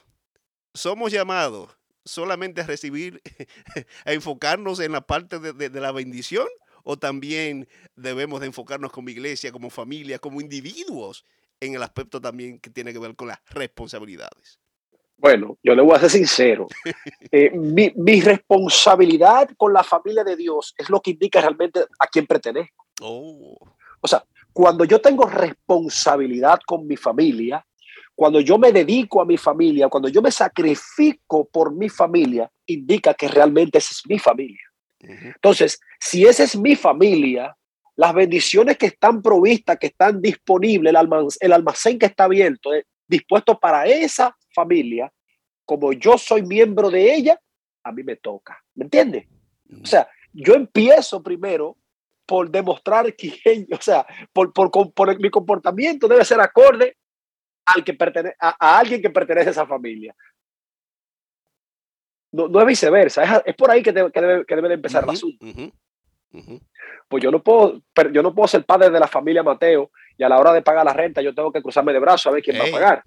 Somos 0.73 1.11
llamados 1.11 1.77
solamente 2.05 2.61
a 2.61 2.65
recibir, 2.65 3.21
a 4.05 4.13
enfocarnos 4.13 4.79
en 4.79 4.91
la 4.91 5.01
parte 5.01 5.39
de, 5.39 5.69
la 5.69 5.91
bendición 5.91 6.47
o 6.83 6.97
también 6.97 7.67
debemos 7.95 8.41
de 8.41 8.47
enfocarnos 8.47 8.91
como 8.91 9.09
iglesia, 9.09 9.51
como 9.51 9.69
familia, 9.69 10.19
como 10.19 10.41
individuos 10.41 11.25
en 11.59 11.75
el 11.75 11.83
aspecto 11.83 12.21
también 12.21 12.59
que 12.59 12.69
tiene 12.69 12.93
que 12.93 12.99
ver 12.99 13.15
con 13.15 13.27
las 13.27 13.39
responsabilidades. 13.49 14.59
Bueno, 15.17 15.57
yo 15.61 15.75
le 15.75 15.81
voy 15.81 15.95
a 15.95 15.99
ser 15.99 16.09
sincero. 16.11 16.67
Eh, 17.31 17.51
mi, 17.51 17.93
mi, 17.95 18.21
responsabilidad 18.21 19.49
con 19.55 19.71
la 19.71 19.83
familia 19.83 20.23
de 20.23 20.35
Dios 20.35 20.73
es 20.75 20.89
lo 20.89 20.99
que 20.99 21.11
indica 21.11 21.39
realmente 21.41 21.81
a 21.99 22.07
quién 22.07 22.25
pertenezco. 22.25 22.87
Oh. 23.01 23.55
O 24.01 24.07
sea, 24.07 24.25
cuando 24.59 24.83
yo 24.83 24.99
tengo 24.99 25.25
responsabilidad 25.25 26.59
con 26.67 26.85
mi 26.85 26.97
familia, 26.97 27.65
cuando 28.13 28.41
yo 28.41 28.57
me 28.57 28.73
dedico 28.73 29.21
a 29.21 29.25
mi 29.25 29.37
familia, 29.37 29.87
cuando 29.87 30.09
yo 30.09 30.21
me 30.21 30.31
sacrifico 30.31 31.47
por 31.47 31.73
mi 31.73 31.87
familia, 31.87 32.51
indica 32.65 33.13
que 33.13 33.29
realmente 33.29 33.77
esa 33.77 33.91
es 33.91 34.01
mi 34.05 34.19
familia. 34.19 34.59
Entonces, 34.99 35.79
si 35.97 36.25
esa 36.25 36.43
es 36.43 36.57
mi 36.57 36.75
familia, 36.75 37.55
las 37.95 38.13
bendiciones 38.13 38.77
que 38.77 38.87
están 38.87 39.21
provistas, 39.21 39.77
que 39.79 39.87
están 39.87 40.21
disponibles, 40.21 40.93
el 41.39 41.53
almacén, 41.53 41.97
que 41.97 42.07
está 42.07 42.25
abierto, 42.25 42.73
eh, 42.73 42.83
dispuesto 43.07 43.57
para 43.57 43.85
esa 43.85 44.37
familia, 44.53 45.09
como 45.63 45.93
yo 45.93 46.17
soy 46.17 46.41
miembro 46.41 46.89
de 46.89 47.15
ella, 47.15 47.39
a 47.81 47.93
mí 47.93 48.03
me 48.03 48.17
toca. 48.17 48.61
¿Me 48.75 48.83
entiendes? 48.83 49.25
O 49.81 49.85
sea, 49.85 50.09
yo 50.33 50.53
empiezo 50.53 51.23
primero 51.23 51.77
por 52.29 52.51
demostrar 52.51 53.15
que, 53.15 53.33
o 53.71 53.81
sea, 53.81 54.05
por, 54.31 54.53
por, 54.53 54.69
por, 54.93 55.19
mi 55.19 55.31
comportamiento 55.31 56.07
debe 56.07 56.23
ser 56.23 56.39
acorde 56.39 56.95
al 57.65 57.83
que 57.83 57.95
pertenece, 57.95 58.35
a, 58.39 58.77
alguien 58.77 59.01
que 59.01 59.09
pertenece 59.09 59.47
a 59.47 59.51
esa 59.51 59.65
familia. 59.65 60.15
No, 62.31 62.47
no 62.47 62.61
es 62.61 62.67
viceversa, 62.67 63.41
es, 63.43 63.55
por 63.55 63.71
ahí 63.71 63.81
que, 63.81 63.91
debe, 63.91 64.11
que, 64.11 64.21
debe, 64.21 64.67
de 64.67 64.75
empezar 64.75 65.03
el 65.03 65.09
asunto. 65.09 65.43
Pues 67.07 67.23
yo 67.23 67.31
no 67.31 67.41
puedo, 67.41 67.81
yo 68.13 68.21
no 68.21 68.35
puedo 68.35 68.47
ser 68.47 68.63
padre 68.63 68.91
de 68.91 68.99
la 68.99 69.07
familia 69.07 69.41
Mateo 69.41 69.89
y 70.15 70.23
a 70.23 70.29
la 70.29 70.37
hora 70.37 70.53
de 70.53 70.61
pagar 70.61 70.85
la 70.85 70.93
renta 70.93 71.23
yo 71.23 71.33
tengo 71.33 71.51
que 71.51 71.63
cruzarme 71.63 71.91
de 71.91 71.97
brazos 71.97 72.27
a 72.27 72.31
ver 72.31 72.43
quién 72.43 72.61
va 72.61 72.67
a 72.67 72.71
pagar. 72.71 73.03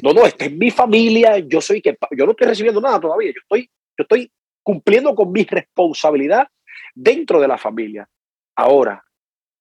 No, 0.00 0.12
no, 0.12 0.24
esta 0.24 0.44
es 0.44 0.52
mi 0.52 0.70
familia, 0.82 1.38
yo 1.38 1.60
soy 1.60 1.82
que 1.82 1.98
yo 2.16 2.24
no 2.24 2.30
estoy 2.30 2.46
recibiendo 2.46 2.80
nada 2.80 3.00
todavía, 3.00 3.32
yo 3.32 3.40
estoy, 3.42 3.68
yo 3.98 4.02
estoy 4.02 4.32
cumpliendo 4.62 5.12
con 5.16 5.32
mi 5.32 5.42
responsabilidad 5.42 6.46
dentro 6.94 7.40
de 7.40 7.48
la 7.48 7.58
familia. 7.58 8.08
Ahora, 8.56 9.02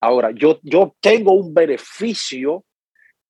ahora, 0.02 0.32
yo, 0.32 0.60
yo 0.64 0.96
tengo 1.00 1.34
un 1.34 1.54
beneficio, 1.54 2.66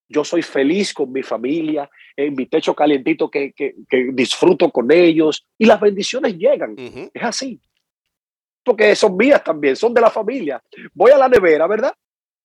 yo 0.08 0.24
soy 0.24 0.42
feliz 0.42 0.94
con 0.94 1.12
mi 1.12 1.24
familia, 1.24 1.90
en 2.16 2.34
mi 2.36 2.46
techo 2.46 2.76
calientito 2.76 3.30
que, 3.30 3.54
que, 3.54 3.74
disfruto 4.14 4.70
con 4.72 4.92
ellos 4.92 5.46
y 5.58 5.66
las 5.66 5.80
bendiciones 5.80 6.38
llegan. 6.38 6.76
Es 6.78 7.24
así. 7.24 7.62
Porque 8.64 8.96
son 8.96 9.18
mías 9.18 9.44
también, 9.44 9.76
son 9.76 9.94
de 9.94 10.02
la 10.02 10.10
familia. 10.10 10.62
Voy 10.94 11.12
a 11.12 11.18
la 11.18 11.30
nevera, 11.30 11.68
¿verdad? 11.68 11.94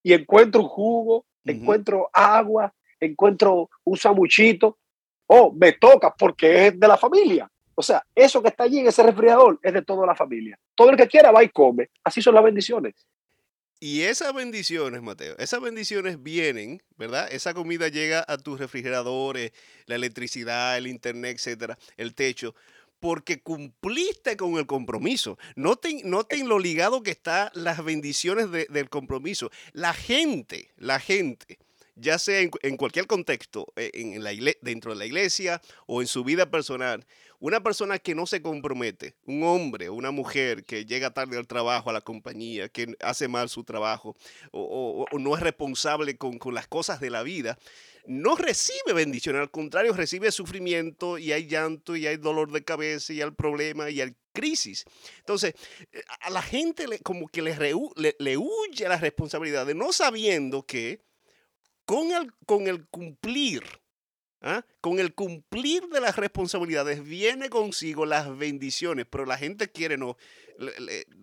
Y 0.03 0.13
encuentro 0.13 0.63
un 0.63 0.69
jugo, 0.69 1.27
encuentro 1.45 2.09
agua, 2.13 2.73
encuentro 3.01 3.69
un 3.85 3.97
samuchito. 3.97 4.79
Oh, 5.27 5.53
me 5.53 5.73
toca 5.73 6.15
porque 6.17 6.69
es 6.69 6.79
de 6.79 6.89
la 6.89 6.97
familia. 6.97 7.51
O 7.79 7.83
sea, 7.83 8.05
eso 8.15 8.43
que 8.43 8.49
está 8.49 8.65
allí 8.65 8.81
en 8.81 8.87
ese 8.87 9.03
refrigerador 9.03 9.61
es 9.63 9.73
de 9.73 9.83
toda 9.83 10.07
la 10.07 10.15
familia. 10.15 10.59
Todo 10.75 10.91
el 10.91 10.97
que 10.97 11.07
quiera 11.07 11.31
va 11.31 11.45
y 11.45 11.51
come. 11.51 11.91
Así 12.03 12.23
son 12.23 12.35
las 12.35 12.43
bendiciones. 12.43 12.95
Y 13.79 14.01
esas 14.01 14.33
bendiciones, 14.33 15.03
Mateo, 15.03 15.37
esas 15.39 15.61
bendiciones 15.61 16.23
vienen, 16.23 16.83
¿verdad? 16.97 17.29
Esa 17.31 17.53
comida 17.53 17.89
llega 17.89 18.25
a 18.27 18.39
tus 18.39 18.59
refrigeradores, 18.59 19.53
la 19.85 19.97
electricidad, 19.97 20.79
el 20.79 20.87
internet, 20.87 21.37
etcétera, 21.37 21.79
el 21.99 22.15
techo, 22.15 22.55
porque 22.99 23.43
cumpliste 23.43 24.39
con 24.39 24.57
el 24.57 24.67
compromiso. 24.67 25.39
Noten, 25.57 26.01
noten 26.05 26.49
lo 26.49 26.59
ligado 26.59 27.03
que 27.03 27.11
están 27.11 27.51
las 27.53 27.85
bendiciones 27.85 28.51
del 28.51 28.89
compromiso. 28.89 29.51
La 29.75 29.93
gente, 29.93 30.71
la 30.79 30.99
gente 30.99 31.59
ya 31.97 32.19
sea 32.19 32.41
en, 32.41 32.77
cualquier 32.77 33.07
contexto, 33.07 33.73
eh, 33.77 33.91
dentro 34.61 34.93
de 34.93 34.99
la 34.99 35.07
iglesia 35.07 35.63
o 35.87 36.03
en 36.03 36.07
su 36.07 36.25
vida 36.25 36.51
personal, 36.51 37.07
una 37.39 37.63
persona 37.63 37.99
que 37.99 38.15
no 38.15 38.27
se 38.27 38.43
compromete, 38.43 39.17
un 39.25 39.43
hombre 39.43 39.89
o 39.89 39.95
una 39.95 40.11
mujer 40.11 40.65
que 40.65 40.85
llega 40.85 41.13
tarde 41.13 41.39
al 41.39 41.47
trabajo, 41.47 41.91
a 41.91 41.95
la 41.95 42.03
compañía, 42.03 42.69
que 42.69 42.95
hace 43.01 43.29
mal 43.29 43.49
su 43.49 43.65
trabajo 43.65 44.15
o, 44.53 45.07
no 45.19 45.35
es 45.37 45.43
responsable 45.43 46.17
con, 46.17 46.39
las 46.53 46.69
cosas 46.69 47.01
de 47.01 47.11
la 47.11 47.23
vida, 47.23 47.59
no 48.07 48.37
recibe 48.37 48.93
bendición, 48.93 49.37
al 49.37 49.51
contrario, 49.51 49.93
recibe 49.93 50.31
sufrimiento 50.31 51.19
y 51.19 51.33
hay 51.33 51.47
llanto 51.47 51.97
y 51.97 52.07
hay 52.07 52.19
dolor 52.19 52.53
de 52.53 52.63
cabeza 52.63 53.13
y 53.13 53.23
hay 53.23 53.31
problema 53.31 53.91
y 53.91 54.01
hay 54.01 54.15
crisis. 54.33 54.85
Entonces, 55.19 55.55
eh, 55.93 56.03
a 56.21 56.31
la 56.31 56.43
gente 56.43 56.87
como 57.03 57.27
que 57.27 57.43
le, 57.43 57.57
le 58.19 58.37
huye 58.37 58.89
la 58.89 58.99
responsabilidad 58.99 59.67
de 59.67 59.75
no 59.75 59.93
sabiendo 59.93 60.65
que 60.65 61.01
con 61.87 62.13
el, 62.13 62.33
con 62.45 62.67
el 62.67 62.87
cumplir, 62.89 63.63
¿ah? 64.43 64.65
con 64.81 64.99
el 64.99 65.15
cumplir 65.15 65.89
de 65.89 66.01
las 66.01 66.17
responsabilidades 66.17 67.03
viene 67.03 67.49
consigo 67.49 68.05
las 68.05 68.37
bendiciones, 68.37 69.07
pero 69.09 69.25
la 69.25 69.39
gente 69.39 69.71
quiere 69.71 69.97
no, 69.97 70.17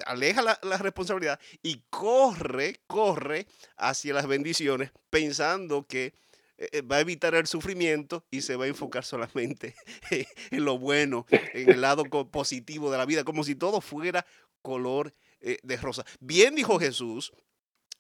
aleja 0.05 0.41
la, 0.41 0.77
responsabilidad 0.77 1.39
y 1.62 1.84
corre, 1.89 2.82
corre 2.88 3.46
hacia 3.77 4.13
las 4.13 4.27
bendiciones 4.27 4.91
pensando 5.10 5.86
que 5.86 6.13
eh, 6.58 6.70
eh, 6.72 6.82
va 6.82 6.98
a 6.98 7.01
evitar 7.01 7.36
el 7.36 7.48
sufrimiento 7.48 8.25
y 8.32 8.41
se 8.41 8.55
va 8.55 8.65
a 8.65 8.70
enfocar 8.70 9.03
solamente 9.03 9.75
en 10.51 10.65
lo 10.65 10.77
bueno, 10.77 11.25
en 11.29 11.70
el 11.70 11.82
lado 11.82 12.05
positivo 12.05 12.91
de 12.91 12.98
la 12.98 13.05
vida, 13.05 13.24
como 13.24 13.43
si 13.43 13.55
todo 13.55 13.82
fuera 13.82 14.25
color 14.62 15.13
eh, 15.41 15.58
de 15.63 15.77
rosa. 15.77 16.05
Bien 16.22 16.55
dijo 16.55 16.79
Jesús 16.79 17.34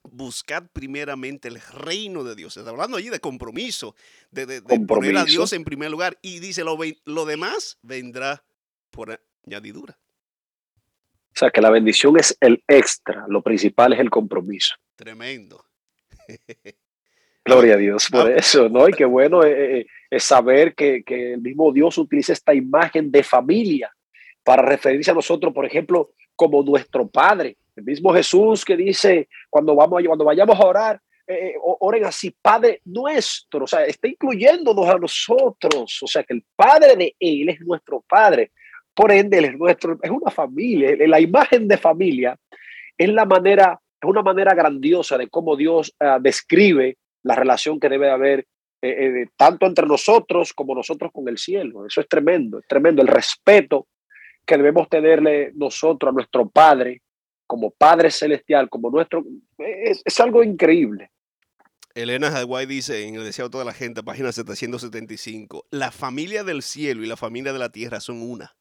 buscad 0.03 0.63
primeramente 0.73 1.47
el 1.47 1.59
reino 1.59 2.23
de 2.23 2.35
Dios. 2.35 2.57
Está 2.57 2.69
hablando 2.69 2.97
allí 2.97 3.09
de 3.09 3.19
compromiso, 3.19 3.95
de, 4.31 4.61
poner 4.87 5.17
a 5.17 5.25
Dios 5.25 5.53
en 5.53 5.63
primer 5.63 5.91
lugar. 5.91 6.17
Y 6.21 6.39
dice, 6.39 6.63
lo, 6.63 6.77
lo 7.05 7.25
demás 7.25 7.77
vendrá 7.81 8.43
por 8.91 9.19
añadidura. 9.45 9.97
O 11.35 11.39
sea, 11.39 11.49
que 11.49 11.61
la 11.61 11.71
bendición 11.71 12.17
es 12.19 12.37
el 12.41 12.63
extra, 12.67 13.25
lo 13.27 13.41
principal 13.41 13.93
es 13.93 13.99
el 13.99 14.11
compromiso. 14.11 14.75
Tremendo. 14.95 15.65
Gloria 17.45 17.73
a 17.73 17.77
Dios 17.77 18.07
por 18.09 18.27
ah, 18.27 18.35
eso, 18.35 18.69
¿no? 18.69 18.87
Y 18.87 18.93
qué 18.97 19.05
bueno 19.05 19.43
eh, 19.43 19.79
eh, 19.79 19.85
es, 20.09 20.23
saber 20.23 20.75
que, 20.75 21.03
que, 21.03 21.33
el 21.33 21.41
mismo 21.41 21.73
Dios 21.73 21.97
utiliza 21.97 22.33
esta 22.33 22.53
imagen 22.53 23.11
de 23.11 23.23
familia 23.23 23.91
para 24.43 24.61
referirse 24.61 25.11
a 25.11 25.15
nosotros, 25.15 25.53
por 25.53 25.65
ejemplo, 25.65 26.11
como 26.35 26.63
nuestro 26.63 27.07
Padre. 27.07 27.57
El 27.75 27.83
mismo 27.83 28.13
Jesús 28.13 28.63
que 28.63 28.77
dice, 28.77 29.27
cuando, 29.49 29.75
vamos, 29.75 30.01
cuando 30.05 30.25
vayamos 30.25 30.59
a 30.59 30.65
orar, 30.65 31.01
eh, 31.25 31.47
eh, 31.47 31.55
oren 31.61 32.05
así, 32.05 32.35
Padre 32.41 32.81
nuestro, 32.85 33.63
o 33.63 33.67
sea, 33.67 33.85
está 33.85 34.07
incluyéndonos 34.07 34.87
a 34.89 34.97
nosotros, 34.97 35.99
o 36.01 36.07
sea, 36.07 36.23
que 36.23 36.33
el 36.33 36.43
Padre 36.55 36.95
de 36.97 37.15
Él 37.19 37.49
es 37.49 37.61
nuestro 37.61 38.03
Padre, 38.07 38.51
por 38.93 39.11
ende 39.11 39.37
Él 39.37 39.45
es 39.45 39.57
nuestro, 39.57 39.97
es 40.01 40.11
una 40.11 40.29
familia, 40.29 40.95
la 41.07 41.21
imagen 41.21 41.67
de 41.67 41.77
familia 41.77 42.37
es 42.97 43.09
la 43.09 43.25
manera, 43.25 43.79
es 44.01 44.09
una 44.09 44.21
manera 44.21 44.53
grandiosa 44.53 45.17
de 45.17 45.29
cómo 45.29 45.55
Dios 45.55 45.95
ah, 45.99 46.19
describe 46.21 46.97
la 47.23 47.35
relación 47.35 47.79
que 47.79 47.89
debe 47.89 48.11
haber 48.11 48.45
eh, 48.81 49.27
tanto 49.37 49.65
entre 49.65 49.87
nosotros 49.87 50.53
como 50.53 50.75
nosotros 50.75 51.09
con 51.13 51.29
el 51.29 51.37
cielo. 51.37 51.85
Eso 51.85 52.01
es 52.01 52.07
tremendo, 52.09 52.59
es 52.59 52.67
tremendo. 52.67 53.01
El 53.01 53.07
respeto 53.07 53.87
que 54.45 54.57
debemos 54.57 54.89
tenerle 54.89 55.53
nosotros 55.55 56.09
a 56.09 56.13
nuestro 56.13 56.49
Padre 56.49 57.01
como 57.53 57.69
Padre 57.69 58.09
Celestial, 58.09 58.67
como 58.67 58.89
nuestro, 58.89 59.23
es, 59.59 60.19
algo 60.19 60.43
increíble. 60.43 61.11
Elena 61.93 62.29
Hawaii 62.29 62.65
dice 62.65 63.07
en 63.07 63.13
el 63.13 63.23
Deseo 63.23 63.45
de 63.45 63.51
toda 63.51 63.63
la 63.63 63.73
gente, 63.73 64.01
página 64.01 64.31
775, 64.31 65.67
la 65.69 65.91
familia 65.91 66.43
del 66.43 66.63
cielo 66.63 67.03
y 67.03 67.05
la 67.05 67.15
familia 67.15 67.53
de 67.53 67.59
la 67.59 67.69
tierra 67.71 67.99
son 67.99 68.23
una. 68.23 68.55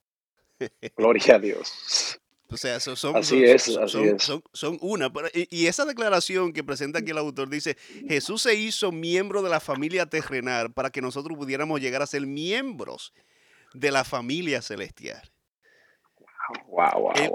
Gloria 0.99 1.37
a 1.37 1.38
Dios. 1.38 2.20
O 2.50 2.58
sea, 2.58 2.80
son, 2.80 3.16
así 3.16 3.42
es, 3.42 3.62
son, 3.62 4.42
son, 4.52 4.78
una. 4.82 5.11
Y, 5.32 5.68
esa 5.68 5.87
declaración 5.87 6.52
que 6.52 6.62
presenta 6.62 6.99
aquí 6.99 7.12
el 7.12 7.16
autor 7.16 7.49
dice, 7.49 7.78
Jesús 8.06 8.42
se 8.42 8.54
hizo 8.56 8.92
miembro 8.92 9.40
de 9.40 9.49
la 9.49 9.61
familia 9.61 10.04
terrenal 10.04 10.70
para 10.70 10.90
que 10.90 11.00
nosotros 11.00 11.38
pudiéramos 11.38 11.80
llegar 11.80 12.02
a 12.02 12.06
ser 12.06 12.26
miembros 12.26 13.14
de 13.72 13.90
la 13.90 14.04
familia 14.04 14.61
celestial 14.61 15.32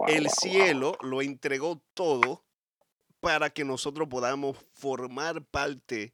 el, 0.07 0.29
cielo 0.29 0.97
lo 1.01 1.21
entregó 1.21 1.81
todo 1.93 2.43
para 3.19 3.49
que 3.49 3.63
nosotros 3.65 4.07
podamos 4.07 4.57
formar 4.73 5.43
parte 5.45 6.13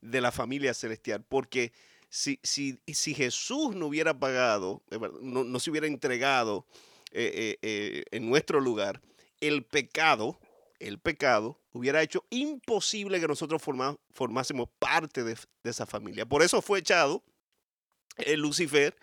de 0.00 0.20
la 0.20 0.32
familia 0.32 0.74
celestial. 0.74 1.24
Porque 1.28 1.72
si, 2.08 2.38
si, 2.42 2.78
si 2.86 3.14
Jesús 3.14 3.74
no 3.74 3.86
hubiera 3.86 4.18
pagado, 4.18 4.82
no, 5.20 5.58
se 5.58 5.70
hubiera 5.70 5.86
entregado 5.86 6.66
eh, 7.10 7.32
eh, 7.34 7.58
eh, 7.62 8.04
en 8.10 8.28
nuestro 8.28 8.60
lugar, 8.60 9.00
el 9.40 9.64
pecado, 9.64 10.38
el 10.78 10.98
pecado 10.98 11.60
hubiera 11.72 12.02
hecho 12.02 12.24
imposible 12.30 13.20
que 13.20 13.28
nosotros 13.28 13.62
formásemos 13.62 14.68
parte 14.78 15.24
de, 15.24 15.34
de, 15.62 15.70
esa 15.70 15.86
familia. 15.86 16.26
Por 16.26 16.42
eso 16.42 16.62
fue 16.62 16.78
echado 16.78 17.24
el 18.16 18.40
Lucifer 18.40 18.96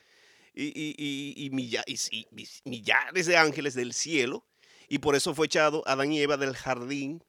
y, 0.53 0.65
y, 0.65 1.45
y, 1.45 1.49
millares 1.49 3.25
de 3.25 3.37
ángeles 3.37 3.73
del 3.73 3.93
cielo. 3.93 4.45
Y 4.87 4.99
por 4.99 5.15
eso 5.15 5.33
fue 5.33 5.45
echado 5.45 5.83
Adán 5.87 6.11
y 6.11 6.21
Eva 6.21 6.37
del 6.37 6.55
jardín 6.55 7.23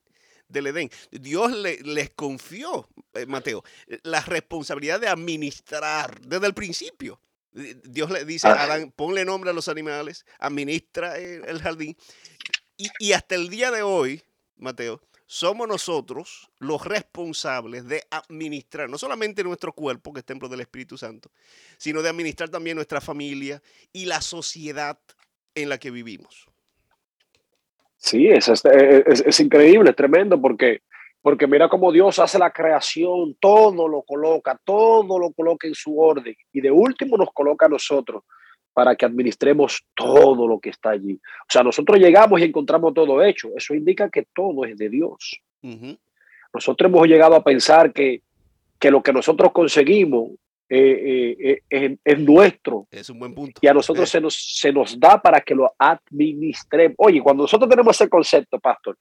del 0.48 0.66
Edén. 0.66 0.90
Dios 1.10 1.52
les 1.52 2.10
confió, 2.10 2.88
eh, 3.14 3.26
Mateo, 3.26 3.64
la 4.02 4.20
responsabilidad 4.20 5.00
de 5.00 5.08
administrar 5.08 6.20
desde 6.20 6.46
el 6.46 6.54
principio. 6.54 7.20
Dios 7.52 8.10
le 8.10 8.24
dice 8.24 8.48
a. 8.48 8.62
Adán, 8.62 8.92
ponle 8.94 9.24
nombre 9.24 9.50
a 9.50 9.52
los 9.52 9.68
animales, 9.68 10.24
administra 10.38 11.18
el, 11.18 11.60
jardín. 11.60 11.96
Y, 12.76 12.88
y, 12.98 13.12
hasta 13.12 13.34
el 13.34 13.48
día 13.48 13.70
de 13.70 13.82
hoy, 13.82 14.22
Mateo, 14.56 15.02
somos 15.26 15.68
nosotros 15.68 16.50
los 16.58 16.82
responsables 17.12 17.86
de 17.86 18.02
administrar 18.10 18.88
no 18.88 18.96
solamente 18.96 19.44
nuestro 19.44 19.72
cuerpo, 19.72 20.12
que 20.12 20.20
es 20.20 20.24
templo 20.24 20.48
del 20.48 20.60
Espíritu 20.60 20.96
Santo, 20.96 21.30
sino 21.76 22.00
de 22.00 22.08
administrar 22.08 22.48
también 22.48 22.76
nuestra 22.76 23.00
familia 23.00 23.60
y 23.92 24.06
la 24.06 24.20
sociedad 24.22 24.98
en 25.54 25.68
la 25.68 25.78
que 25.78 25.90
vivimos. 25.90 26.46
Sí, 27.98 28.28
es, 28.28 28.48
es, 28.48 29.40
increíble, 29.40 29.90
es 29.90 29.96
tremendo, 29.96 30.40
porque, 30.40 30.80
porque 31.20 31.46
mira 31.46 31.68
cómo 31.68 31.92
Dios 31.92 32.18
hace 32.18 32.38
la 32.38 32.50
creación, 32.50 33.36
todo 33.38 33.86
lo 33.86 34.02
coloca, 34.02 34.58
todo 34.64 35.18
lo 35.18 35.32
coloca 35.32 35.68
en 35.68 35.74
su 35.74 36.00
orden, 36.00 36.34
y 36.52 36.60
de 36.62 36.70
último 36.70 37.16
nos 37.16 37.28
coloca 37.32 37.66
a 37.66 37.68
nosotros 37.68 38.24
para 38.72 38.96
que 38.96 39.04
administremos 39.04 39.84
todo 39.94 40.48
lo 40.48 40.58
que 40.58 40.70
está 40.70 40.90
allí. 40.90 41.20
O 41.42 41.52
sea, 41.52 41.62
nosotros 41.62 41.98
llegamos 41.98 42.40
y 42.40 42.44
encontramos 42.44 42.94
todo 42.94 43.22
hecho. 43.22 43.50
Eso 43.54 43.74
indica 43.74 44.08
que 44.08 44.26
todo 44.34 44.64
es 44.64 44.78
de 44.78 44.88
Dios. 44.88 45.42
Nosotros 46.52 46.88
hemos 46.90 47.06
llegado 47.08 47.34
a 47.34 47.44
pensar 47.44 47.92
que, 47.92 48.22
que 48.78 48.90
lo 48.90 49.02
que 49.02 49.12
nosotros 49.12 49.52
conseguimos 49.52 50.30
eh, 50.68 51.36
eh, 51.38 51.62
eh, 51.68 51.96
es, 52.02 52.18
nuestro. 52.18 52.86
Es 52.90 53.10
un 53.10 53.18
buen 53.18 53.34
punto. 53.34 53.60
Y 53.62 53.66
a 53.66 53.74
nosotros 53.74 54.08
se, 54.08 54.20
nos, 54.22 54.34
se 54.34 54.72
nos 54.72 54.98
da 54.98 55.20
para 55.20 55.40
que 55.40 55.54
lo 55.54 55.70
administremos. 55.78 56.94
Oye, 56.98 57.20
cuando 57.20 57.42
nosotros 57.42 57.68
tenemos 57.68 57.94
ese 57.94 58.08
concepto, 58.08 58.58
pastor, 58.58 58.96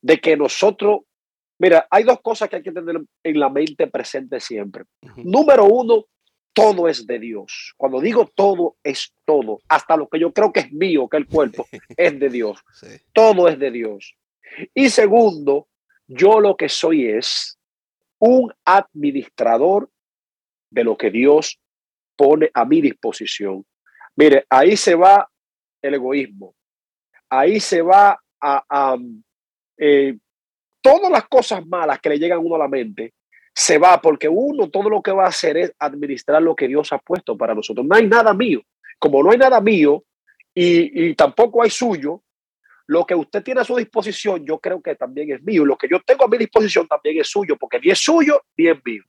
de 0.00 0.20
que 0.20 0.36
nosotros, 0.36 1.00
mira, 1.58 1.86
hay 1.90 2.04
dos 2.04 2.20
cosas 2.20 2.48
que 2.48 2.56
hay 2.56 2.62
que 2.62 2.70
tener 2.70 3.00
en 3.24 3.40
la 3.40 3.48
mente 3.48 3.88
presente 3.88 4.38
siempre. 4.38 4.84
Número 5.16 5.64
uno, 5.64 6.04
todo 6.52 6.86
es 6.86 7.04
de 7.06 7.18
Dios. 7.18 7.74
Cuando 7.76 8.00
digo 8.00 8.30
todo, 8.32 8.76
es 8.84 9.12
todo. 9.24 9.58
Hasta 9.68 9.96
lo 9.96 10.08
que 10.08 10.20
yo 10.20 10.32
creo 10.32 10.52
que 10.52 10.60
es 10.60 10.72
mío, 10.72 11.08
que 11.08 11.16
el 11.16 11.26
cuerpo, 11.26 11.66
es 11.96 12.20
de 12.20 12.28
Dios. 12.28 12.60
Todo 13.12 13.48
es 13.48 13.58
de 13.58 13.72
Dios. 13.72 14.14
Y 14.74 14.90
segundo, 14.90 15.66
yo 16.10 16.40
lo 16.40 16.56
que 16.56 16.68
soy 16.68 17.06
es 17.06 17.58
un 18.18 18.52
administrador 18.64 19.88
de 20.70 20.84
lo 20.84 20.96
que 20.96 21.10
Dios 21.10 21.58
pone 22.16 22.50
a 22.52 22.64
mi 22.64 22.80
disposición. 22.80 23.64
Mire, 24.16 24.44
ahí 24.50 24.76
se 24.76 24.94
va 24.94 25.30
el 25.80 25.94
egoísmo. 25.94 26.54
Ahí 27.30 27.60
se 27.60 27.80
va 27.80 28.20
a, 28.40 28.96
eh, 29.78 30.18
todas 30.82 31.10
las 31.12 31.28
cosas 31.28 31.64
malas 31.64 32.00
que 32.00 32.08
le 32.08 32.18
llegan 32.18 32.38
a 32.38 32.42
uno 32.42 32.56
a 32.56 32.58
la 32.58 32.68
mente 32.68 33.14
se 33.54 33.78
va 33.78 34.00
porque 34.00 34.28
uno 34.28 34.68
todo 34.70 34.88
lo 34.88 35.02
que 35.02 35.12
va 35.12 35.26
a 35.26 35.28
hacer 35.28 35.56
es 35.56 35.72
administrar 35.78 36.42
lo 36.42 36.56
que 36.56 36.68
Dios 36.68 36.92
ha 36.92 36.98
puesto 36.98 37.36
para 37.36 37.54
nosotros. 37.54 37.86
No 37.86 37.94
hay 37.94 38.06
nada 38.06 38.34
mío. 38.34 38.62
Como 38.98 39.22
no 39.22 39.30
hay 39.30 39.38
nada 39.38 39.60
mío 39.60 40.04
y, 40.54 41.14
tampoco 41.14 41.62
hay 41.62 41.70
suyo, 41.70 42.22
lo 42.90 43.06
que 43.06 43.14
usted 43.14 43.44
tiene 43.44 43.60
a 43.60 43.64
su 43.64 43.76
disposición 43.76 44.44
yo 44.44 44.58
creo 44.58 44.82
que 44.82 44.96
también 44.96 45.30
es 45.30 45.40
mío. 45.44 45.64
Lo 45.64 45.78
que 45.78 45.86
yo 45.88 46.00
tengo 46.04 46.24
a 46.24 46.28
mi 46.28 46.36
disposición 46.36 46.88
también 46.88 47.20
es 47.20 47.28
suyo, 47.28 47.56
porque 47.56 47.78
ni 47.78 47.92
es 47.92 48.00
suyo 48.00 48.42
ni 48.56 48.66
es 48.66 48.78
mío. 48.84 49.04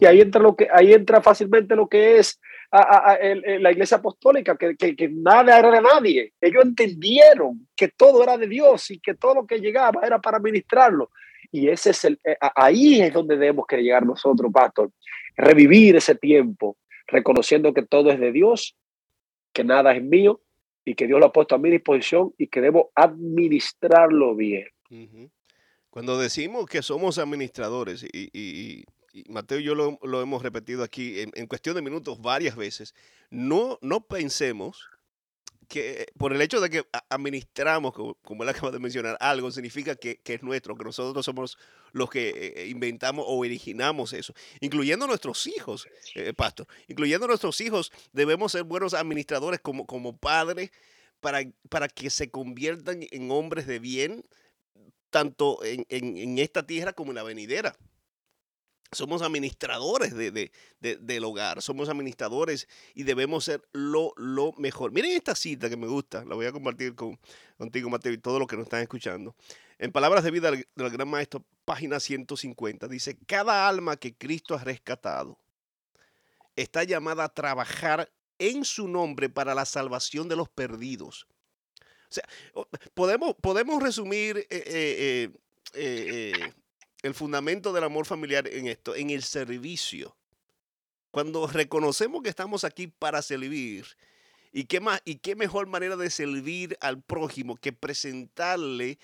Y 0.00 0.06
ahí 0.06 0.22
entra, 0.22 0.40
lo 0.40 0.56
que, 0.56 0.68
ahí 0.72 0.94
entra 0.94 1.20
fácilmente 1.20 1.76
lo 1.76 1.86
que 1.86 2.16
es 2.16 2.40
la 2.72 3.70
iglesia 3.70 3.98
apostólica, 3.98 4.56
que, 4.56 4.74
que, 4.74 5.08
nada 5.10 5.58
era 5.58 5.70
de 5.70 5.82
nadie. 5.82 6.32
Ellos 6.40 6.64
entendieron 6.64 7.68
que 7.76 7.88
todo 7.88 8.22
era 8.22 8.38
de 8.38 8.46
Dios 8.46 8.90
y 8.90 8.98
que 8.98 9.12
todo 9.12 9.34
lo 9.34 9.46
que 9.46 9.60
llegaba 9.60 10.00
era 10.06 10.18
para 10.18 10.38
ministrarlo. 10.38 11.10
Y 11.52 11.68
ese 11.68 11.90
es 11.90 12.06
el, 12.06 12.18
eh, 12.24 12.38
ahí 12.54 13.02
es 13.02 13.12
donde 13.12 13.36
debemos 13.36 13.66
que 13.66 13.76
llegar 13.76 14.06
nosotros, 14.06 14.50
pastor. 14.50 14.92
Revivir 15.36 15.96
ese 15.96 16.14
tiempo, 16.14 16.78
reconociendo 17.06 17.74
que 17.74 17.82
todo 17.82 18.10
es 18.10 18.18
de 18.18 18.32
Dios, 18.32 18.78
que 19.52 19.62
nada 19.62 19.94
es 19.94 20.02
mío 20.02 20.40
y 20.88 20.94
que 20.94 21.06
Dios 21.06 21.20
lo 21.20 21.26
ha 21.26 21.32
puesto 21.32 21.54
a 21.54 21.58
mi 21.58 21.70
disposición 21.70 22.34
y 22.38 22.46
que 22.46 22.62
debo 22.62 22.90
administrarlo 22.94 24.34
bien. 24.34 24.68
Cuando 25.90 26.18
decimos 26.18 26.66
que 26.66 26.80
somos 26.80 27.18
administradores, 27.18 28.04
y, 28.04 28.84
Mateo 29.28 29.58
y 29.58 29.64
yo 29.64 29.74
lo, 29.74 30.22
hemos 30.22 30.42
repetido 30.42 30.82
aquí 30.82 31.20
en, 31.20 31.30
en, 31.34 31.46
cuestión 31.46 31.74
de 31.74 31.82
minutos 31.82 32.22
varias 32.22 32.56
veces, 32.56 32.94
no, 33.30 33.78
no 33.82 34.00
pensemos 34.00 34.88
que 35.68 36.06
por 36.16 36.32
el 36.32 36.40
hecho 36.40 36.60
de 36.60 36.70
que 36.70 36.86
administramos, 37.10 37.92
como, 38.22 38.42
él 38.42 38.48
acaba 38.48 38.70
de 38.70 38.78
mencionar, 38.78 39.16
algo, 39.20 39.50
significa 39.50 39.94
que, 39.94 40.20
es 40.24 40.42
nuestro, 40.42 40.76
que 40.76 40.84
nosotros 40.84 41.24
somos 41.24 41.58
los 41.92 42.10
que 42.10 42.54
eh, 42.56 42.68
inventamos 42.68 43.24
o 43.28 43.38
originamos 43.38 44.12
eso, 44.12 44.34
incluyendo 44.60 45.06
nuestros 45.06 45.46
hijos, 45.46 45.86
eh, 46.14 46.32
pastor, 46.32 46.66
incluyendo 46.88 47.26
nuestros 47.26 47.60
hijos, 47.60 47.92
debemos 48.12 48.52
ser 48.52 48.64
buenos 48.64 48.94
administradores 48.94 49.60
como, 49.60 49.86
como 49.86 50.16
padres 50.16 50.70
para, 51.20 51.40
para 51.68 51.88
que 51.88 52.10
se 52.10 52.30
conviertan 52.30 53.00
en 53.10 53.30
hombres 53.30 53.66
de 53.66 53.78
bien, 53.78 54.24
tanto 55.10 55.62
en, 55.64 55.86
en 55.88 56.38
esta 56.38 56.66
tierra 56.66 56.92
como 56.92 57.12
en 57.12 57.16
la 57.16 57.22
venidera 57.22 57.76
somos 58.92 59.22
administradores 59.22 60.14
de, 60.14 60.50
del 60.80 61.24
hogar, 61.24 61.60
somos 61.62 61.88
administradores 61.88 62.68
y 62.94 63.02
debemos 63.02 63.44
ser 63.44 63.62
lo, 63.72 64.12
lo, 64.16 64.52
mejor. 64.58 64.92
Miren 64.92 65.12
esta 65.12 65.34
cita 65.34 65.68
que 65.68 65.76
me 65.76 65.86
gusta, 65.86 66.24
la 66.24 66.34
voy 66.34 66.46
a 66.46 66.52
compartir 66.52 66.94
con, 66.94 67.18
contigo, 67.56 67.90
Mateo, 67.90 68.12
y 68.12 68.18
todos 68.18 68.38
los 68.38 68.48
que 68.48 68.56
nos 68.56 68.64
están 68.64 68.82
escuchando. 68.82 69.34
En 69.78 69.92
Palabras 69.92 70.24
de 70.24 70.30
Vida 70.30 70.50
del, 70.50 70.66
Gran 70.74 71.08
Maestro, 71.08 71.44
página 71.64 72.00
150, 72.00 72.88
dice, 72.88 73.16
cada 73.26 73.68
alma 73.68 73.96
que 73.96 74.14
Cristo 74.14 74.54
ha 74.54 74.64
rescatado 74.64 75.38
está 76.56 76.82
llamada 76.82 77.24
a 77.24 77.28
trabajar 77.28 78.10
en 78.38 78.64
su 78.64 78.88
nombre 78.88 79.28
para 79.28 79.54
la 79.54 79.64
salvación 79.64 80.28
de 80.28 80.36
los 80.36 80.48
perdidos. 80.48 81.26
O 82.10 82.14
sea, 82.14 82.24
podemos, 82.94 83.36
podemos 83.36 83.82
resumir 83.82 84.38
eh, 84.38 84.46
eh, 84.50 85.30
eh, 85.74 86.52
el 87.02 87.14
fundamento 87.14 87.72
del 87.72 87.84
amor 87.84 88.06
familiar 88.06 88.48
en 88.48 88.66
esto, 88.66 88.94
en 88.94 89.10
el 89.10 89.22
servicio. 89.22 90.16
Cuando 91.10 91.46
reconocemos 91.46 92.22
que 92.22 92.28
estamos 92.28 92.64
aquí 92.64 92.86
para 92.86 93.22
servir, 93.22 93.86
¿y 94.52 94.64
qué, 94.64 94.80
más, 94.80 95.00
y 95.04 95.16
qué 95.16 95.36
mejor 95.36 95.66
manera 95.66 95.96
de 95.96 96.10
servir 96.10 96.76
al 96.80 97.00
prójimo 97.00 97.56
que 97.56 97.72
presentarle 97.72 98.98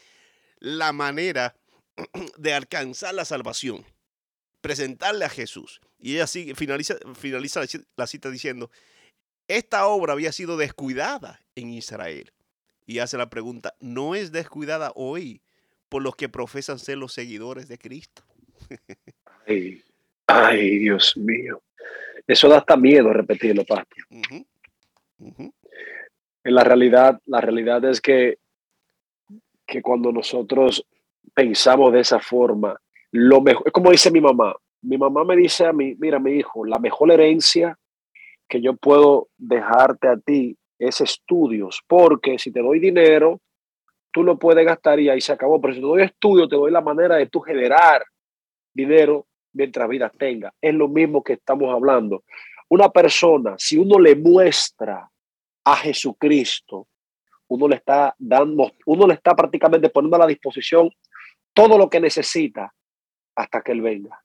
la 0.59 0.93
manera 0.93 1.57
de 2.37 2.55
alcanzar 2.55 3.15
la 3.15 3.25
salvación? 3.25 3.85
Presentarle 4.61 5.25
a 5.25 5.31
Jesús. 5.31 5.81
Y 5.99 6.15
ella 6.15 6.25
así 6.25 6.55
finaliza, 6.55 6.97
finaliza 7.15 7.63
la 7.97 8.07
cita 8.07 8.31
diciendo, 8.31 8.71
esta 9.49 9.87
obra 9.87 10.13
había 10.15 10.33
sido 10.33 10.57
descuidada 10.57 11.41
en 11.55 11.71
Israel. 11.71 12.33
Y 12.87 12.99
hace 12.99 13.17
la 13.17 13.31
pregunta, 13.31 13.75
¿no 13.81 14.15
es 14.15 14.33
descuidada 14.33 14.93
hoy 14.95 15.43
por 15.95 16.03
los 16.03 16.17
que 16.17 16.29
profesan 16.29 16.81
ser 16.81 16.99
los 16.99 17.13
seguidores 17.13 17.69
de 17.69 17.79
Cristo. 17.79 18.25
ay, 20.27 20.79
Dios 20.79 21.17
mío. 21.17 21.63
Eso 22.27 22.49
da 22.49 22.59
hasta 22.59 22.77
miedo 22.77 23.13
repetirlo, 23.13 23.65
Pastor. 23.65 24.05
En 25.21 25.55
la 26.43 26.65
realidad, 26.65 27.21
la 27.27 27.41
realidad 27.41 27.85
es 27.85 28.01
que, 28.01 28.39
que 29.65 29.83
cuando 29.83 30.11
nosotros 30.11 30.85
pensamos 31.33 31.93
de 31.93 32.01
esa 32.01 32.19
forma, 32.19 32.77
lo 33.13 33.41
mejor, 33.41 33.63
es 33.69 33.73
como 33.73 33.93
dice 33.93 34.11
mi 34.11 34.21
mamá, 34.21 34.53
mi 34.83 34.99
mamá 34.99 35.23
me 35.23 35.37
dice 35.37 35.65
a 35.65 35.73
mí, 35.73 35.95
mira 36.01 36.19
mi 36.19 36.33
hijo, 36.33 36.65
la 36.65 36.81
mejor 36.81 37.13
herencia 37.13 37.79
que 38.49 38.61
yo 38.61 38.75
puedo 38.75 39.29
dejarte 39.39 40.09
a 40.09 40.17
ti 40.17 40.59
es 40.77 41.01
estudios, 41.01 41.85
porque 41.87 42.41
si 42.41 42.51
te 42.51 42.63
doy 42.63 42.81
dinero, 42.81 43.41
tú 44.15 44.23
lo 44.23 44.39
puedes 44.39 44.65
gastar 44.65 45.01
y 45.01 45.09
ahí 45.09 45.21
se 45.21 45.33
acabó. 45.33 45.61
Pero 45.61 45.75
si 45.75 45.81
te 45.81 45.87
doy 45.87 46.03
estudio, 46.03 46.49
te 46.49 46.55
doy 46.55 46.71
la 46.71 46.81
manera 46.81 47.17
de 47.17 47.27
tú 47.27 47.41
generar 47.41 48.05
dinero 48.73 49.27
mientras 49.53 49.89
vida 49.89 50.09
tenga. 50.17 50.55
Es 50.61 50.73
lo 50.73 50.87
mismo 50.87 51.23
que 51.23 51.33
estamos 51.33 51.75
hablando. 51.75 52.23
Una 52.69 52.89
persona, 52.91 53.57
si 53.59 53.77
uno 53.77 53.99
le 53.99 54.15
muestra 54.15 55.11
a 55.65 55.77
Jesucristo, 55.77 56.87
uno 57.49 57.67
le 57.67 57.77
está 57.77 58.15
dando, 58.17 58.71
uno 58.87 59.09
le 59.09 59.15
está 59.15 59.35
prácticamente 59.35 59.89
poniendo 59.89 60.17
a 60.17 60.21
la 60.21 60.27
disposición 60.29 60.89
todo 61.53 61.77
lo 61.77 61.91
que 61.91 61.99
necesita 61.99 62.73
hasta 63.35 63.63
que 63.63 63.73
Él 63.73 63.83
venga. 63.83 64.23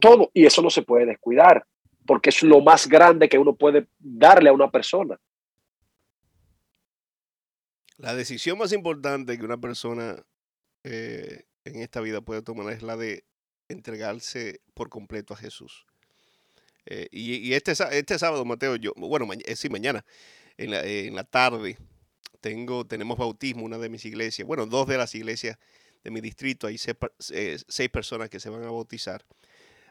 Todo. 0.00 0.30
Y 0.34 0.44
eso 0.44 0.60
no 0.60 0.70
se 0.70 0.82
puede 0.82 1.06
descuidar, 1.06 1.64
porque 2.04 2.30
es 2.30 2.42
lo 2.42 2.60
más 2.60 2.88
grande 2.88 3.28
que 3.28 3.38
uno 3.38 3.54
puede 3.54 3.86
darle 3.96 4.50
a 4.50 4.52
una 4.52 4.70
persona. 4.70 5.16
La 7.98 8.14
decisión 8.14 8.58
más 8.58 8.72
importante 8.72 9.38
que 9.38 9.44
una 9.44 9.58
persona 9.58 10.22
eh, 10.84 11.44
en 11.64 11.80
esta 11.80 12.00
vida 12.00 12.20
puede 12.20 12.42
tomar 12.42 12.72
es 12.72 12.82
la 12.82 12.96
de 12.96 13.24
entregarse 13.68 14.60
por 14.74 14.88
completo 14.88 15.34
a 15.34 15.36
Jesús. 15.36 15.86
Eh, 16.84 17.08
y, 17.10 17.52
este, 17.54 17.72
este 17.72 18.18
sábado, 18.18 18.44
Mateo, 18.44 18.76
yo, 18.76 18.92
bueno, 18.96 19.26
eh, 19.44 19.56
sí, 19.56 19.68
mañana, 19.68 20.04
en 20.56 20.70
la, 20.70 20.84
en 20.84 21.16
la 21.16 21.24
tarde, 21.24 21.78
tengo, 22.40 22.86
tenemos 22.86 23.18
bautismo, 23.18 23.64
una 23.64 23.78
de 23.78 23.88
mis 23.88 24.04
iglesias, 24.04 24.46
bueno, 24.46 24.66
dos 24.66 24.86
de 24.86 24.98
las 24.98 25.14
iglesias 25.14 25.58
de 26.04 26.10
mi 26.12 26.20
distrito, 26.20 26.68
hay 26.68 26.78
seis, 26.78 27.88
personas 27.90 28.30
que 28.30 28.38
se 28.38 28.50
van 28.50 28.62
a 28.62 28.70
bautizar. 28.70 29.24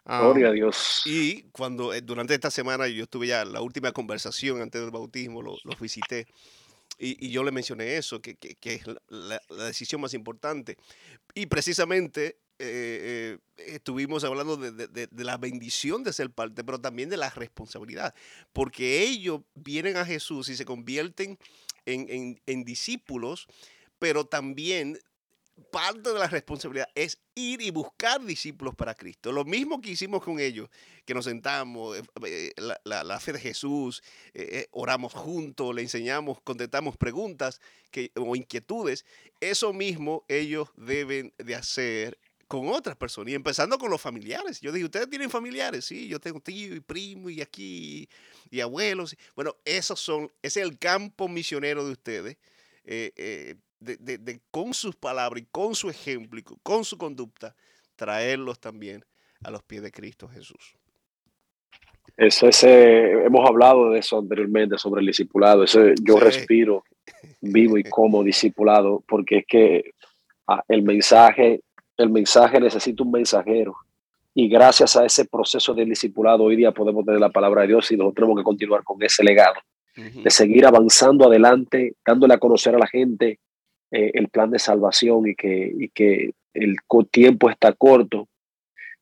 Gloria 0.05 0.49
a 0.49 0.51
Dios. 0.51 1.01
Y 1.05 1.49
cuando 1.51 1.91
durante 2.01 2.35
esta 2.35 2.51
semana 2.51 2.87
yo 2.87 3.03
estuve 3.03 3.27
ya 3.27 3.43
la 3.43 3.61
última 3.61 3.91
conversación 3.91 4.61
antes 4.61 4.79
del 4.79 4.91
bautismo, 4.91 5.41
los 5.41 5.79
visité. 5.79 6.27
Y, 6.97 7.29
yo 7.29 7.43
le 7.43 7.51
mencioné 7.51 7.97
eso, 7.97 8.21
que, 8.21 8.37
es 8.61 8.83
la, 9.09 9.41
decisión 9.65 10.01
más 10.01 10.13
importante. 10.13 10.77
Y 11.33 11.47
precisamente 11.47 12.37
eh, 12.59 13.37
estuvimos 13.57 14.23
hablando 14.23 14.55
de, 14.57 15.09
la 15.11 15.37
bendición 15.37 16.03
de 16.03 16.13
ser 16.13 16.29
parte, 16.31 16.63
pero 16.63 16.79
también 16.79 17.09
de 17.09 17.17
la 17.17 17.29
responsabilidad, 17.29 18.15
porque 18.53 19.01
ellos 19.01 19.41
vienen 19.55 19.97
a 19.97 20.05
Jesús 20.05 20.49
y 20.49 20.55
se 20.55 20.65
convierten 20.65 21.37
en, 21.85 22.39
en 22.45 22.63
discípulos, 22.63 23.47
pero 23.99 24.25
también 24.25 24.97
parte 25.71 26.11
de 26.11 26.19
la 26.19 26.27
responsabilidad 26.27 26.89
es 26.95 27.19
ir 27.33 27.61
y 27.61 27.71
buscar 27.71 28.23
discípulos 28.23 28.75
para 28.75 28.93
Cristo. 28.93 29.31
Lo 29.31 29.45
mismo 29.45 29.81
que 29.81 29.91
hicimos 29.91 30.23
con 30.23 30.39
ellos, 30.39 30.69
que 31.05 31.13
nos 31.13 31.25
sentamos, 31.25 31.97
eh, 31.97 32.03
eh, 32.25 32.53
la, 32.83 33.19
fe 33.19 33.33
de 33.33 33.39
Jesús, 33.39 34.03
eh, 34.33 34.67
oramos 34.71 35.13
juntos, 35.13 35.73
le 35.73 35.81
enseñamos, 35.81 36.41
contestamos 36.41 36.97
preguntas 36.97 37.61
que, 37.91 38.11
o 38.15 38.35
inquietudes. 38.35 39.05
Eso 39.39 39.71
mismo 39.71 40.25
ellos 40.27 40.69
deben 40.75 41.33
de 41.37 41.55
hacer 41.55 42.19
con 42.47 42.67
otras 42.67 42.95
personas 42.95 43.31
y 43.31 43.35
empezando 43.35 43.77
con 43.77 43.89
los 43.89 44.01
familiares. 44.01 44.59
Yo 44.61 44.71
dije, 44.71 44.85
¿ustedes 44.85 45.09
tienen 45.09 45.29
familiares? 45.29 45.85
Sí, 45.85 46.07
yo 46.07 46.19
tengo 46.19 46.39
tío 46.41 46.75
y 46.75 46.81
primo 46.81 47.29
y 47.29 47.41
aquí 47.41 48.09
y 48.51 48.59
abuelos. 48.59 49.15
Bueno, 49.35 49.55
esos 49.65 49.99
son, 49.99 50.31
ese 50.41 50.59
es 50.59 50.67
el 50.67 50.77
campo 50.77 51.27
misionero 51.27 51.85
de 51.85 51.91
ustedes 51.93 52.37
de, 53.79 54.39
con 54.51 54.73
sus 54.73 54.95
palabras 54.95 55.41
y 55.41 55.47
con 55.51 55.75
su 55.75 55.89
ejemplo 55.89 56.39
y 56.39 56.43
con 56.63 56.83
su 56.83 56.97
conducta, 56.97 57.55
traerlos 57.95 58.59
también 58.59 59.03
a 59.43 59.51
los 59.51 59.63
pies 59.63 59.83
de 59.83 59.91
Cristo 59.91 60.27
Jesús. 60.27 60.75
Eso 62.17 62.47
es, 62.47 62.63
hemos 62.63 63.47
hablado 63.47 63.89
de 63.89 63.99
eso 63.99 64.17
anteriormente 64.17 64.77
sobre 64.77 65.01
el 65.01 65.07
discipulado. 65.07 65.63
Eso 65.63 65.81
yo 66.01 66.17
respiro 66.17 66.83
vivo 67.41 67.77
y 67.77 67.83
como 67.89 68.23
discipulado, 68.23 69.03
porque 69.07 69.39
es 69.39 69.45
que 69.45 69.91
ah, 70.47 70.63
el 70.67 70.83
mensaje, 70.83 71.61
el 71.97 72.09
mensaje 72.09 72.59
necesita 72.59 73.03
un 73.03 73.11
mensajero. 73.11 73.75
Y 74.33 74.49
gracias 74.49 74.95
a 74.97 75.05
ese 75.05 75.25
proceso 75.25 75.73
del 75.73 75.89
discipulado, 75.89 76.43
hoy 76.43 76.57
día 76.57 76.71
podemos 76.71 77.05
tener 77.05 77.19
la 77.19 77.29
palabra 77.29 77.61
de 77.61 77.69
Dios 77.69 77.89
y 77.91 77.95
nosotros 77.95 78.15
tenemos 78.15 78.37
que 78.37 78.43
continuar 78.43 78.83
con 78.83 79.01
ese 79.01 79.23
legado, 79.23 79.55
de 79.95 80.29
seguir 80.29 80.65
avanzando 80.65 81.25
adelante, 81.25 81.95
dándole 82.05 82.33
a 82.33 82.37
conocer 82.37 82.75
a 82.75 82.79
la 82.79 82.87
gente 82.87 83.39
eh, 83.91 84.11
el 84.13 84.29
plan 84.29 84.51
de 84.51 84.59
salvación 84.59 85.27
y 85.27 85.35
que, 85.35 85.71
y 85.77 85.89
que 85.89 86.33
el 86.53 86.77
tiempo 87.11 87.49
está 87.49 87.73
corto, 87.73 88.27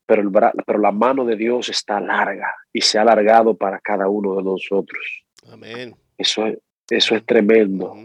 pero, 0.05 0.21
el, 0.21 0.31
pero 0.65 0.79
la 0.79 0.91
mano 0.91 1.25
de 1.25 1.35
Dios 1.35 1.69
está 1.69 1.99
larga 1.99 2.53
y 2.71 2.81
se 2.81 2.97
ha 2.97 3.01
alargado 3.01 3.55
para 3.55 3.79
cada 3.79 4.07
uno 4.09 4.35
de 4.35 4.43
nosotros. 4.43 5.23
Amén. 5.51 5.95
Eso 6.17 6.47
es, 6.47 6.57
eso 6.89 7.15
es 7.15 7.25
tremendo. 7.25 7.95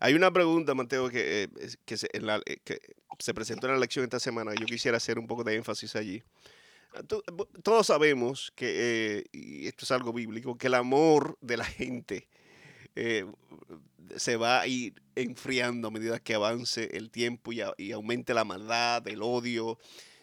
Hay 0.00 0.14
una 0.14 0.32
pregunta, 0.32 0.74
Mateo, 0.74 1.08
que, 1.08 1.44
eh, 1.44 1.48
que, 1.84 1.96
se, 1.96 2.08
eh, 2.12 2.56
que 2.64 2.80
se 3.18 3.34
presentó 3.34 3.66
en 3.68 3.74
la 3.74 3.78
lección 3.78 4.04
esta 4.04 4.18
semana. 4.18 4.52
Yo 4.54 4.66
quisiera 4.66 4.96
hacer 4.96 5.18
un 5.18 5.26
poco 5.26 5.44
de 5.44 5.54
énfasis 5.54 5.94
allí. 5.96 6.22
Todos 7.62 7.86
sabemos 7.86 8.52
que, 8.54 9.24
y 9.32 9.66
esto 9.66 9.86
es 9.86 9.90
algo 9.92 10.12
bíblico, 10.12 10.58
que 10.58 10.66
el 10.66 10.74
amor 10.74 11.38
de 11.40 11.56
la 11.56 11.64
gente 11.64 12.28
eh, 12.94 13.24
se 14.16 14.36
va 14.36 14.60
a 14.60 14.66
ir 14.66 14.94
enfriando 15.14 15.88
a 15.88 15.90
medida 15.90 16.18
que 16.18 16.34
avance 16.34 16.96
el 16.96 17.10
tiempo 17.10 17.52
y, 17.52 17.92
aumente 17.92 18.34
la 18.34 18.44
maldad, 18.44 19.06
el 19.08 19.22
odio. 19.22 19.78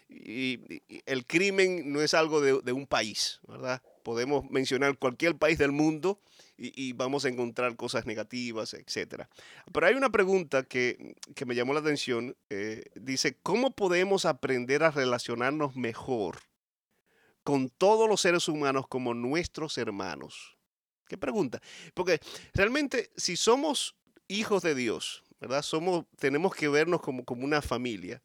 Y, 0.09 0.81
el 1.05 1.25
crimen 1.25 1.91
no 1.91 2.01
es 2.01 2.13
algo 2.13 2.41
de, 2.41 2.71
un 2.71 2.87
país, 2.87 3.39
¿verdad? 3.47 3.81
Podemos 4.03 4.49
mencionar 4.49 4.97
cualquier 4.97 5.37
país 5.37 5.57
del 5.57 5.71
mundo 5.71 6.19
y, 6.57 6.93
vamos 6.93 7.25
a 7.25 7.29
encontrar 7.29 7.75
cosas 7.75 8.05
negativas, 8.05 8.73
etc. 8.73 9.25
Pero 9.71 9.87
hay 9.87 9.95
una 9.95 10.09
pregunta 10.09 10.63
que, 10.63 11.15
me 11.45 11.55
llamó 11.55 11.73
la 11.73 11.79
atención. 11.79 12.35
Eh, 12.49 12.83
dice, 12.95 13.37
¿cómo 13.41 13.71
podemos 13.71 14.25
aprender 14.25 14.83
a 14.83 14.91
relacionarnos 14.91 15.75
mejor 15.75 16.39
con 17.43 17.69
todos 17.69 18.09
los 18.09 18.21
seres 18.21 18.47
humanos 18.47 18.87
como 18.87 19.13
nuestros 19.13 19.77
hermanos? 19.77 20.58
¿Qué 21.09 21.17
pregunta? 21.17 21.59
Porque 21.93 22.21
realmente 22.53 23.09
si 23.17 23.35
somos 23.35 23.95
hijos 24.27 24.61
de 24.61 24.75
Dios, 24.75 25.23
¿verdad? 25.41 25.63
Somos, 25.63 26.05
tenemos 26.17 26.55
que 26.55 26.69
vernos 26.69 27.01
como, 27.01 27.25
como 27.25 27.43
una 27.43 27.61
familia. 27.61 28.21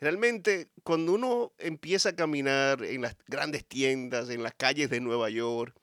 Realmente 0.00 0.68
cuando 0.82 1.12
uno 1.12 1.52
empieza 1.58 2.10
a 2.10 2.16
caminar 2.16 2.84
en 2.84 3.02
las 3.02 3.16
grandes 3.28 3.64
tiendas, 3.64 4.30
en 4.30 4.42
las 4.42 4.52
calles 4.54 4.90
de 4.90 5.00
Nueva 5.00 5.30
York, 5.30 5.74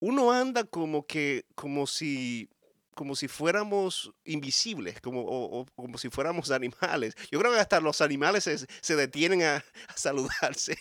uno 0.00 0.30
anda 0.30 0.64
como 0.64 1.06
que, 1.06 1.46
como 1.54 1.86
si, 1.86 2.50
como 2.94 3.16
si 3.16 3.26
fuéramos 3.26 4.12
invisibles, 4.24 5.00
como, 5.00 5.22
o, 5.26 5.66
como 5.76 5.96
si 5.96 6.10
fuéramos 6.10 6.50
animales. 6.50 7.14
Yo 7.30 7.38
creo 7.38 7.52
que 7.52 7.60
hasta 7.60 7.80
los 7.80 8.02
animales 8.02 8.44
se, 8.44 8.96
detienen 8.96 9.42
a, 9.42 9.64
saludarse 9.94 10.76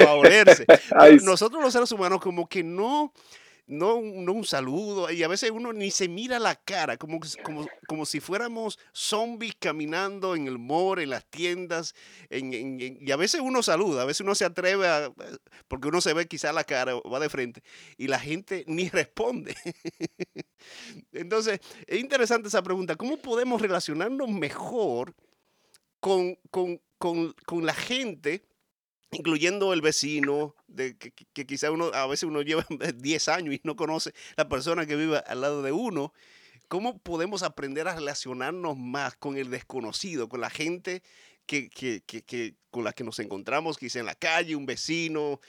o 0.00 0.02
a 0.08 0.14
olerse. 0.14 0.66
Nosotros 1.24 1.62
los 1.62 1.72
seres 1.72 1.90
humanos 1.90 2.20
como 2.20 2.48
que 2.48 2.62
no, 2.62 3.12
no, 3.66 3.96
un 3.96 4.44
saludo, 4.44 5.10
y 5.10 5.22
a 5.22 5.28
veces 5.28 5.50
uno 5.50 5.72
ni 5.72 5.90
se 5.90 6.06
mira 6.06 6.38
la 6.38 6.54
cara, 6.54 6.98
como, 6.98 7.18
como, 7.42 7.66
como 7.86 8.04
si 8.04 8.20
fuéramos 8.20 8.78
zombies 8.92 9.54
caminando 9.58 10.36
en 10.36 10.46
el 10.46 10.58
mall, 10.58 10.98
en 10.98 11.10
las 11.10 11.24
tiendas, 11.24 11.94
y 12.30 13.10
a 13.10 13.16
veces 13.16 13.40
uno 13.40 13.62
saluda, 13.62 14.02
a 14.02 14.04
veces 14.04 14.20
uno 14.20 14.34
se 14.34 14.44
atreve 14.44 14.86
a, 14.86 15.12
porque 15.66 15.88
uno 15.88 16.02
se 16.02 16.12
ve 16.12 16.26
quizá 16.26 16.52
la 16.52 16.64
cara, 16.64 16.94
va 16.94 17.20
de 17.20 17.30
frente, 17.30 17.62
y 17.96 18.08
la 18.08 18.18
gente 18.18 18.64
ni 18.68 18.90
responde. 18.90 19.56
Entonces, 21.12 21.60
es 21.86 22.00
interesante 22.00 22.48
esa 22.48 22.62
pregunta, 22.62 22.96
¿cómo 22.96 23.16
podemos 23.16 23.62
relacionarnos 23.62 24.28
mejor 24.28 25.14
con, 26.00 26.38
con, 26.50 26.80
con, 26.98 27.34
con 27.46 27.64
la 27.64 27.74
gente? 27.74 28.44
Incluyendo 29.14 29.72
el 29.72 29.80
vecino, 29.80 30.54
de 30.66 30.96
que, 30.96 31.10
que, 31.10 31.46
quizá 31.46 31.70
uno, 31.70 31.86
a 31.94 32.06
veces 32.06 32.24
uno 32.24 32.42
lleva 32.42 32.66
10 32.96 33.28
años 33.28 33.54
y 33.54 33.60
no 33.64 33.76
conoce 33.76 34.12
la 34.36 34.48
persona 34.48 34.86
que 34.86 34.96
vive 34.96 35.22
al 35.26 35.40
lado 35.40 35.62
de 35.62 35.72
uno. 35.72 36.12
¿Cómo 36.68 36.98
podemos 36.98 37.42
aprender 37.42 37.88
a 37.88 37.94
relacionarnos 37.94 38.76
más 38.76 39.16
con 39.16 39.36
el 39.36 39.50
desconocido, 39.50 40.28
con 40.28 40.40
la 40.40 40.50
gente 40.50 41.02
que, 41.46 41.68
que, 41.68 42.54
con 42.70 42.84
la 42.84 42.92
que 42.92 43.04
nos 43.04 43.18
encontramos, 43.18 43.78
quizá 43.78 44.00
en 44.00 44.06
la 44.06 44.14
calle, 44.14 44.56
un 44.56 44.66
vecino? 44.66 45.40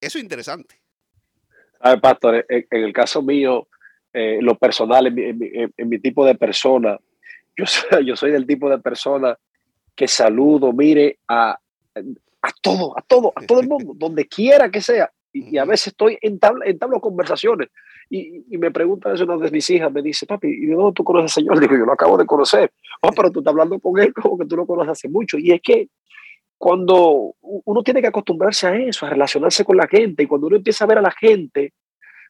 Eso 0.00 0.18
es 0.18 0.24
interesante. 0.24 0.76
A 1.80 1.90
ver, 1.90 2.00
pastor, 2.00 2.46
en, 2.48 2.66
el 2.70 2.92
caso 2.92 3.22
mío, 3.22 3.68
eh, 4.12 4.38
lo 4.40 4.56
personal, 4.56 5.06
en 5.08 5.88
mi, 5.88 5.98
tipo 5.98 6.24
de 6.24 6.36
persona, 6.36 6.98
yo 7.56 7.66
soy, 7.66 8.06
yo 8.06 8.16
soy 8.16 8.30
del 8.30 8.46
tipo 8.46 8.70
de 8.70 8.78
persona 8.78 9.36
que 9.94 10.08
saludo, 10.08 10.72
mire, 10.72 11.18
a, 11.28 11.58
a 12.42 12.50
todo, 12.60 12.98
a 12.98 13.02
todo, 13.02 13.32
a 13.34 13.46
todo 13.46 13.60
el 13.60 13.68
mundo, 13.68 13.94
donde 13.96 14.26
quiera 14.26 14.70
que 14.70 14.80
sea. 14.80 15.10
Y, 15.32 15.56
a 15.56 15.64
veces 15.64 15.88
estoy 15.88 16.18
en 16.20 16.38
tabla, 16.38 16.66
en 16.66 16.78
conversaciones 17.00 17.68
y, 18.10 18.44
y, 18.50 18.58
me 18.58 18.70
pregunta 18.70 19.10
eso 19.12 19.24
una 19.24 19.38
de 19.38 19.50
mis 19.50 19.70
hijas, 19.70 19.90
me 19.90 20.02
dice, 20.02 20.26
papi, 20.26 20.48
¿y 20.48 20.66
de 20.66 20.74
dónde 20.74 20.92
tú 20.92 21.02
conoces 21.02 21.36
al 21.38 21.42
Señor? 21.42 21.60
Digo, 21.60 21.74
yo 21.78 21.86
lo 21.86 21.92
acabo 21.92 22.18
de 22.18 22.26
conocer. 22.26 22.70
Oh, 23.00 23.10
pero 23.16 23.30
tú 23.30 23.38
estás 23.38 23.52
hablando 23.52 23.80
con 23.80 23.98
él 23.98 24.12
como 24.12 24.36
que 24.36 24.44
tú 24.44 24.56
lo 24.56 24.66
conoces 24.66 24.90
hace 24.90 25.08
mucho. 25.08 25.38
Y 25.38 25.52
es 25.52 25.62
que 25.62 25.88
cuando 26.58 27.34
uno 27.40 27.82
tiene 27.82 28.02
que 28.02 28.08
acostumbrarse 28.08 28.66
a 28.66 28.76
eso, 28.76 29.06
a 29.06 29.10
relacionarse 29.10 29.64
con 29.64 29.78
la 29.78 29.88
gente, 29.88 30.24
y 30.24 30.26
cuando 30.26 30.48
uno 30.48 30.56
empieza 30.56 30.84
a 30.84 30.88
ver 30.88 30.98
a 30.98 31.02
la 31.02 31.10
gente 31.10 31.72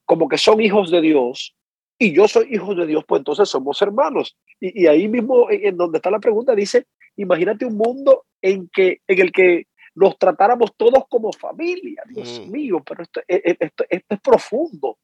como 0.05 0.29
que 0.29 0.38
son 0.38 0.61
hijos 0.61 0.90
de 0.90 1.01
Dios, 1.01 1.57
y 1.98 2.12
yo 2.12 2.27
soy 2.29 2.48
hijo 2.51 2.75
de 2.75 2.87
Dios, 2.87 3.05
pues 3.07 3.20
entonces 3.20 3.48
somos 3.48 3.83
hermanos. 3.83 4.37
Y, 4.61 4.85
y 4.85 4.87
ahí 4.87 5.09
mismo, 5.09 5.48
en 5.51 5.77
donde 5.77 5.98
está 5.98 6.11
la 6.11 6.20
pregunta, 6.20 6.55
dice, 6.55 6.87
imagínate 7.16 7.64
un 7.64 7.77
mundo 7.77 8.25
en, 8.40 8.68
que, 8.72 9.01
en 9.07 9.20
el 9.20 9.33
que 9.33 9.66
nos 9.94 10.18
tratáramos 10.18 10.74
todos 10.76 11.05
como 11.09 11.33
familia. 11.33 12.02
Dios 12.09 12.42
mm. 12.46 12.50
mío, 12.50 12.83
pero 12.85 13.02
esto, 13.02 13.20
e, 13.28 13.37
e, 13.37 13.57
esto, 13.61 13.85
esto 13.88 14.14
es 14.14 14.20
profundo. 14.20 14.98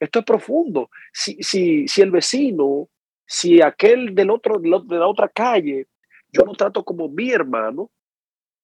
Esto 0.00 0.18
es 0.18 0.24
profundo. 0.24 0.90
Si, 1.12 1.36
si, 1.42 1.86
si 1.86 2.02
el 2.02 2.10
vecino, 2.10 2.88
si 3.26 3.62
aquel 3.62 4.14
del 4.14 4.30
otro, 4.30 4.58
de 4.58 4.98
la 4.98 5.06
otra 5.06 5.28
calle, 5.28 5.86
yo 6.32 6.44
lo 6.44 6.52
trato 6.54 6.84
como 6.84 7.08
mi 7.08 7.30
hermano, 7.30 7.90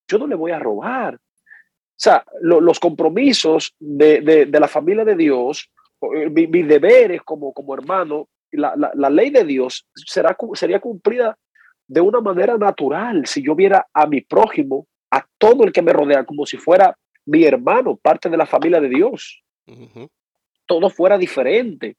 yo 0.09 0.19
no 0.19 0.27
le 0.27 0.35
voy 0.35 0.53
a 0.53 0.59
robar. 0.59 1.15
O 1.15 2.01
sea, 2.01 2.25
los 2.41 2.79
compromisos 2.79 3.75
de, 3.79 4.21
de, 4.21 4.47
de, 4.47 4.61
la 4.61 4.69
familia 4.69 5.05
de 5.05 5.17
Dios, 5.17 5.71
eh, 6.15 6.31
mis 6.31 6.69
deberes 6.69 7.23
como, 7.23 7.53
como 7.53 7.75
hermano, 7.75 8.29
la, 8.53 8.75
la, 8.77 8.93
la, 8.95 9.11
ley 9.11 9.31
de 9.31 9.45
Dios 9.45 9.87
será, 9.95 10.37
sería 10.55 10.81
cumplida 10.81 11.37
de 11.87 12.01
una 12.01 12.21
manera 12.21 12.57
natural 12.57 13.27
si 13.27 13.43
yo 13.43 13.55
viera 13.55 13.87
a 13.93 14.07
mi 14.07 14.21
prójimo 14.21 14.87
a 15.11 15.27
todo 15.39 15.65
el 15.65 15.73
que 15.73 15.83
me 15.83 15.93
rodea 15.93 16.25
como 16.25 16.47
si 16.47 16.57
fuera 16.57 16.97
mi 17.27 17.45
hermano, 17.45 17.97
parte 17.97 18.29
de 18.29 18.37
la 18.37 18.47
familia 18.47 18.81
de 18.81 18.89
Dios. 18.89 19.43
Todo 20.67 20.91
fuera 20.91 21.19
diferente. 21.19 21.97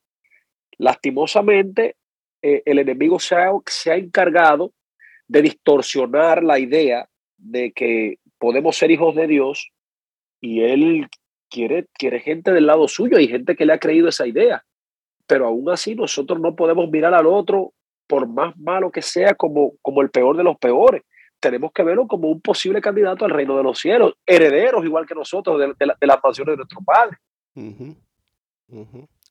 Lastimosamente, 0.77 1.95
eh, 2.41 2.63
el 2.65 2.79
enemigo 2.79 3.19
se 3.19 3.35
ha, 3.35 3.51
se 3.65 3.91
ha 3.91 3.95
encargado 3.95 4.73
de 5.27 5.41
distorsionar 5.41 6.43
la 6.43 6.57
idea 6.57 7.07
de 7.37 7.71
que 7.71 8.17
podemos 8.39 8.75
ser 8.75 8.91
hijos 8.91 9.15
de 9.15 9.27
Dios 9.27 9.71
y 10.41 10.61
él 10.61 11.07
quiere, 11.49 11.87
quiere 11.93 12.19
gente 12.19 12.51
del 12.51 12.65
lado 12.65 12.87
suyo, 12.87 13.17
hay 13.17 13.27
gente 13.27 13.55
que 13.55 13.65
le 13.65 13.73
ha 13.73 13.79
creído 13.79 14.07
esa 14.07 14.25
idea, 14.25 14.63
pero 15.27 15.47
aún 15.47 15.69
así 15.69 15.95
nosotros 15.95 16.39
no 16.39 16.55
podemos 16.55 16.89
mirar 16.89 17.13
al 17.13 17.27
otro 17.27 17.73
por 18.07 18.27
más 18.27 18.57
malo 18.57 18.91
que 18.91 19.01
sea 19.01 19.35
como, 19.35 19.73
como 19.81 20.01
el 20.01 20.09
peor 20.09 20.37
de 20.37 20.43
los 20.43 20.57
peores 20.57 21.03
tenemos 21.39 21.71
que 21.73 21.83
verlo 21.83 22.07
como 22.07 22.29
un 22.29 22.41
posible 22.41 22.81
candidato 22.81 23.25
al 23.25 23.31
reino 23.31 23.57
de 23.57 23.63
los 23.63 23.79
cielos, 23.79 24.13
herederos 24.25 24.83
igual 24.85 25.05
que 25.05 25.15
nosotros 25.15 25.59
de, 25.59 25.85
las 25.85 26.19
naciones 26.23 26.53
de 26.53 26.57
nuestro 26.57 26.81
Padre. 26.81 27.17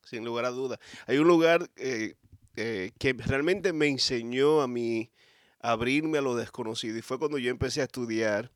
Sin 0.04 0.24
lugar 0.24 0.44
a 0.46 0.50
dudas. 0.50 0.78
Hay 1.06 1.18
un 1.18 1.28
lugar 1.28 1.68
eh, 1.76 2.14
eh, 2.56 2.92
que 2.98 3.12
realmente 3.12 3.72
me 3.72 3.86
enseñó 3.86 4.62
a 4.62 4.68
mí 4.68 5.10
abrirme 5.60 6.18
a 6.18 6.22
lo 6.22 6.34
desconocido 6.34 6.96
y 6.96 7.02
fue 7.02 7.18
cuando 7.18 7.38
yo 7.38 7.50
empecé 7.50 7.80
a 7.80 7.84
estudiar 7.84 8.50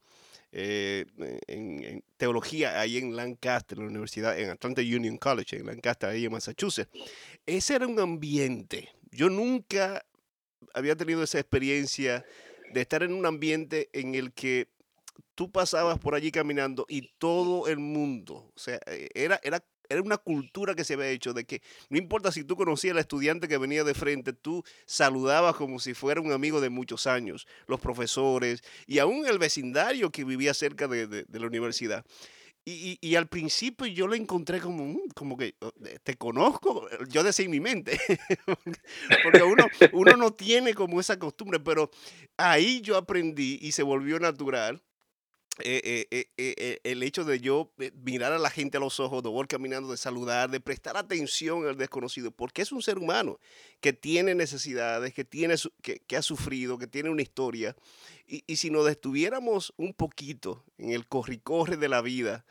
eh, 0.53 1.07
en, 1.47 2.05
teología 2.17 2.81
ahí 2.81 2.99
en 2.99 3.17
Lancaster, 3.17 3.79
en 3.79 3.85
la 3.85 3.91
universidad, 3.91 4.39
en 4.39 4.51
Atlanta 4.51 4.83
Union 4.83 5.17
College, 5.17 5.57
en 5.57 5.67
Lancaster, 5.67 6.11
ahí 6.11 6.25
en 6.25 6.33
Massachusetts. 6.33 6.91
Ese 7.47 7.75
era 7.75 7.87
un 7.87 7.99
ambiente. 7.99 8.91
Yo 9.11 9.29
nunca 9.29 10.05
había 10.75 10.97
tenido 10.97 11.23
esa 11.23 11.39
experiencia 11.39 12.25
de 12.73 12.81
estar 12.81 13.03
en 13.03 13.13
un 13.13 13.27
ambiente 13.27 13.91
en 13.93 14.15
el 14.15 14.33
que 14.33 14.69
tú 15.35 15.51
pasabas 15.51 15.99
por 15.99 16.15
allí 16.15 16.31
caminando 16.31 16.87
y 16.89 17.09
todo 17.19 17.69
el 17.69 17.79
mundo, 17.79 18.51
o 18.55 18.59
sea, 18.59 18.81
e, 18.87 19.09
era, 19.15 19.41
era, 19.43 19.65
era 19.89 20.03
una 20.03 20.19
cultura 20.19 20.75
que 20.75 20.85
se 20.85 20.95
había 20.95 21.09
hecho 21.09 21.33
de 21.33 21.45
que 21.45 21.63
no 21.89 21.99
importa 21.99 22.33
si 22.33 22.45
tú 22.45 22.57
conocías 22.57 22.93
al 22.93 22.99
estudiante 22.99 23.49
que 23.49 23.59
venía 23.59 23.85
de 23.85 23.95
frente, 23.95 24.33
tú 24.33 24.65
saludabas 24.87 25.57
como 25.57 25.79
si 25.79 25.95
fuera 25.95 26.21
un 26.21 26.33
amigo 26.33 26.61
de 26.61 26.71
muchos 26.71 27.07
años, 27.07 27.47
los 27.67 27.81
profesores 27.81 28.63
y 28.87 28.99
aún 28.99 29.27
el 29.27 29.39
vecindario 29.39 30.11
que 30.11 30.25
vivía 30.25 30.55
cerca 30.55 30.89
de 30.89 31.27
la 31.31 31.47
universidad. 31.47 32.05
Y, 32.65 33.17
al 33.17 33.27
principio 33.27 33.87
yo 33.87 34.07
lo 34.07 34.15
encontré 34.15 34.61
como, 34.61 34.85
mm, 34.85 35.09
como 35.17 35.37
que 35.37 35.57
oh, 35.61 35.73
te 36.05 36.17
conozco, 36.17 36.89
yo 37.09 37.25
decía 37.25 37.49
mi 37.49 37.59
mente, 37.59 37.99
porque 39.25 39.43
uno, 39.43 39.67
uno 39.93 40.17
no 40.17 40.33
tiene 40.33 40.73
como 40.73 41.01
esa 41.01 41.19
costumbre, 41.19 41.59
pero 41.59 41.91
ahí 42.37 42.81
yo 42.81 42.97
aprendí 42.97 43.59
y 43.61 43.73
se 43.73 43.83
volvió 43.83 44.21
natural 44.21 44.81
eh, 45.59 46.07
eh, 46.11 46.31
eh, 46.39 46.81
el 46.83 47.03
hecho 47.03 47.25
de 47.25 47.39
yo 47.39 47.73
mirar 48.03 48.33
a 48.33 48.39
la 48.39 48.49
gente 48.49 48.79
a 48.79 48.81
los 48.81 49.01
ojos, 49.01 49.23
de 49.23 49.29
volver 49.29 49.49
caminando, 49.49 49.91
de 49.91 49.99
saludar, 49.99 50.51
de 50.51 50.61
prestar 50.61 50.97
atención 50.97 51.67
al 51.67 51.77
desconocido, 51.77 52.31
porque 52.31 52.63
es 52.63 52.73
un 52.73 52.81
ser 52.81 52.97
humano 52.99 53.39
que 53.81 53.93
tiene 53.93 54.35
necesidades, 54.35 55.13
que, 55.13 55.25
tiene, 55.25 55.57
que, 55.83 56.17
ha 56.17 56.23
sufrido, 56.23 56.79
que 56.79 56.87
tiene 56.87 57.11
una 57.11 57.21
historia 57.21 57.77
y, 58.27 58.57
si 58.57 58.71
nos 58.71 58.87
detuviéramos 58.87 59.75
un 59.77 59.93
poquito 59.93 60.65
en 60.79 60.91
el 60.91 61.07
corre-corre 61.07 61.77
de 61.77 61.89
la 61.89 62.01
vida 62.01 62.47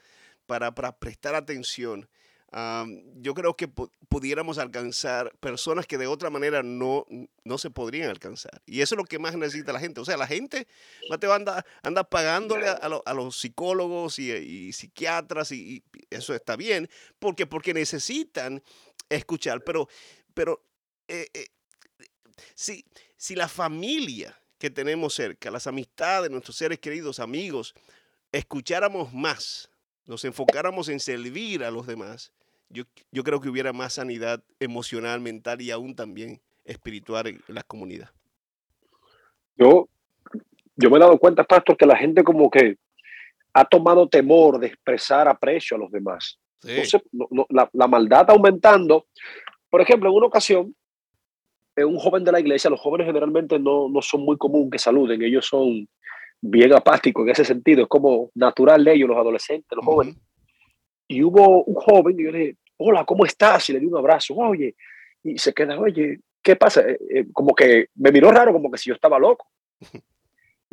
para, 0.45 0.71
prestar 0.99 1.33
atención, 1.33 2.07
yo 2.53 3.33
creo 3.33 3.55
que 3.55 3.69
pudiéramos 4.09 4.57
alcanzar 4.57 5.31
personas 5.39 5.87
que 5.87 5.97
de 5.97 6.07
otra 6.07 6.29
manera 6.29 6.61
no, 6.63 7.05
no 7.45 7.57
se 7.57 7.69
podrían 7.69 8.09
alcanzar. 8.09 8.61
Y 8.65 8.81
eso 8.81 8.95
es 8.95 8.97
lo 8.97 9.05
que 9.05 9.19
más 9.19 9.37
necesita 9.37 9.71
la 9.71 9.79
gente. 9.79 10.01
O 10.01 10.05
sea, 10.05 10.17
la 10.17 10.27
gente 10.27 10.67
Mateo, 11.09 11.33
anda, 11.33 11.65
anda 11.81 12.03
pagándole 12.03 12.67
a, 12.67 13.13
los 13.13 13.39
psicólogos 13.39 14.19
y, 14.19 14.73
psiquiatras 14.73 15.53
y, 15.53 15.83
eso 16.09 16.35
está 16.35 16.57
bien, 16.57 16.89
porque, 17.19 17.47
porque 17.47 17.73
necesitan 17.73 18.61
escuchar. 19.07 19.63
Pero, 19.63 19.87
pero 20.33 20.61
eh, 21.07 21.27
eh, 21.33 21.47
si, 22.53 22.83
si 23.15 23.35
la 23.35 23.47
familia 23.47 24.37
que 24.57 24.69
tenemos 24.69 25.13
cerca, 25.13 25.49
las 25.49 25.67
amistades, 25.67 26.29
nuestros 26.29 26.57
seres 26.57 26.79
queridos, 26.79 27.21
amigos, 27.21 27.73
escucháramos 28.33 29.13
más, 29.13 29.69
nos 30.05 30.25
enfocáramos 30.25 30.89
en 30.89 30.99
servir 30.99 31.63
a 31.63 31.71
los 31.71 31.87
demás, 31.87 32.33
yo, 32.71 32.83
yo 33.11 33.23
creo 33.23 33.39
que 33.41 33.49
hubiera 33.49 33.73
más 33.73 33.93
sanidad 33.93 34.43
emocional, 34.59 35.21
mental 35.21 35.61
y 35.61 35.71
aún 35.71 35.95
también 35.95 36.41
espiritual 36.65 37.27
en, 37.27 37.41
la 37.47 37.63
comunidad. 37.63 38.09
Yo, 39.57 39.87
yo 40.75 40.89
me 40.89 40.97
he 40.97 40.99
dado 40.99 41.17
cuenta, 41.17 41.43
Pastor, 41.43 41.77
que 41.77 41.85
la 41.85 41.97
gente 41.97 42.23
como 42.23 42.49
que 42.49 42.77
ha 43.53 43.65
tomado 43.65 44.07
temor 44.07 44.59
de 44.59 44.67
expresar 44.67 45.27
aprecio 45.27 45.75
a 45.75 45.79
los 45.79 45.91
demás. 45.91 46.39
Entonces, 46.63 47.01
la, 47.49 47.69
la, 47.73 47.87
maldad 47.87 48.29
aumentando. 48.29 49.07
Por 49.69 49.81
ejemplo, 49.81 50.09
en 50.09 50.15
una 50.15 50.27
ocasión, 50.27 50.75
un 51.75 51.97
joven 51.97 52.23
de 52.23 52.31
la 52.31 52.39
iglesia, 52.39 52.69
los 52.69 52.79
jóvenes 52.79 53.07
generalmente 53.07 53.59
no, 53.59 53.89
no 53.89 54.01
son 54.01 54.21
muy 54.21 54.37
común 54.37 54.69
que 54.69 54.77
saluden, 54.77 55.21
ellos 55.21 55.45
son 55.45 55.87
bien 56.41 56.73
apáticos 56.73 57.23
en 57.23 57.31
ese 57.31 57.45
sentido, 57.45 57.83
es 57.83 57.87
como 57.87 58.31
natural 58.35 58.83
de 58.83 58.93
ellos, 58.93 59.09
los 59.09 59.17
adolescentes, 59.17 59.69
los 59.75 59.85
jóvenes. 59.85 60.17
Y 61.07 61.23
hubo 61.23 61.63
un 61.63 61.75
joven 61.75 62.19
y 62.19 62.23
yo 62.23 62.31
le 62.31 62.39
dije, 62.39 62.57
hola, 62.83 63.05
¿cómo 63.05 63.25
estás? 63.25 63.69
Y 63.69 63.73
le 63.73 63.79
di 63.79 63.85
un 63.85 63.97
abrazo, 63.97 64.35
oye, 64.35 64.75
y 65.23 65.37
se 65.37 65.53
queda, 65.53 65.79
oye, 65.79 66.19
¿qué 66.41 66.55
pasa? 66.55 66.81
Eh, 66.81 66.97
eh, 67.09 67.25
como 67.31 67.53
que 67.53 67.87
me 67.95 68.11
miró 68.11 68.31
raro, 68.31 68.53
como 68.53 68.71
que 68.71 68.77
si 68.77 68.89
yo 68.89 68.95
estaba 68.95 69.19
loco. 69.19 69.47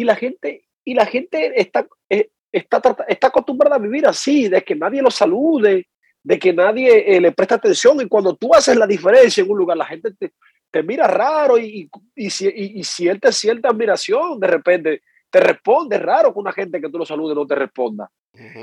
Y 0.00 0.04
la 0.04 0.14
gente, 0.14 0.68
y 0.84 0.94
la 0.94 1.06
gente 1.06 1.60
está, 1.60 1.84
eh, 2.08 2.28
está, 2.52 2.80
está 3.08 3.26
acostumbrada 3.26 3.74
a 3.74 3.80
vivir 3.80 4.06
así, 4.06 4.46
de 4.48 4.62
que 4.62 4.76
nadie 4.76 5.02
lo 5.02 5.10
salude, 5.10 5.88
de 6.22 6.38
que 6.38 6.52
nadie 6.52 7.20
le 7.20 7.32
presta 7.32 7.56
atención. 7.56 8.00
Y 8.00 8.06
cuando 8.06 8.36
tú 8.36 8.54
haces 8.54 8.76
la 8.76 8.86
diferencia 8.86 9.42
en 9.42 9.50
un 9.50 9.58
lugar, 9.58 9.76
la 9.76 9.86
gente 9.86 10.12
te, 10.12 10.34
te 10.70 10.84
mira 10.84 11.08
raro 11.08 11.58
y, 11.58 11.90
y, 12.14 12.30
si, 12.30 12.46
y, 12.46 12.84
siente 12.84 13.32
cierta 13.32 13.70
admiración, 13.70 14.38
de 14.38 14.46
repente 14.46 15.02
te 15.30 15.40
responde 15.40 15.98
raro 15.98 16.32
que 16.32 16.38
una 16.38 16.52
gente 16.52 16.80
que 16.80 16.88
tú 16.88 16.98
lo 16.98 17.04
saludes 17.04 17.34
no 17.36 17.44
te 17.44 17.56
responda. 17.56 18.08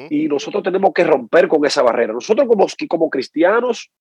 Y 0.10 0.28
nosotros 0.28 0.64
tenemos 0.64 0.94
que 0.94 1.04
romper 1.04 1.48
con 1.48 1.66
esa 1.66 1.82
barrera. 1.82 2.14
Nosotros 2.14 2.48
como, 2.48 2.68
como 2.88 3.10
cristianos, 3.10 3.92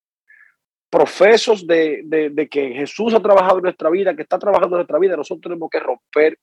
profesos 0.89 1.67
de, 1.67 2.03
de, 2.05 2.31
de, 2.31 2.49
que 2.49 2.73
Jesús 2.73 3.13
ha 3.15 3.21
trabajado 3.21 3.59
en 3.59 3.65
nuestra 3.65 3.91
vida, 3.91 4.15
que 4.15 4.23
está 4.23 4.39
trabajando 4.39 4.77
en 4.77 4.79
nuestra 4.79 4.99
vida, 4.99 5.17
nosotros 5.17 5.43
tenemos 5.43 5.69
que 5.69 5.81
romper 5.81 6.39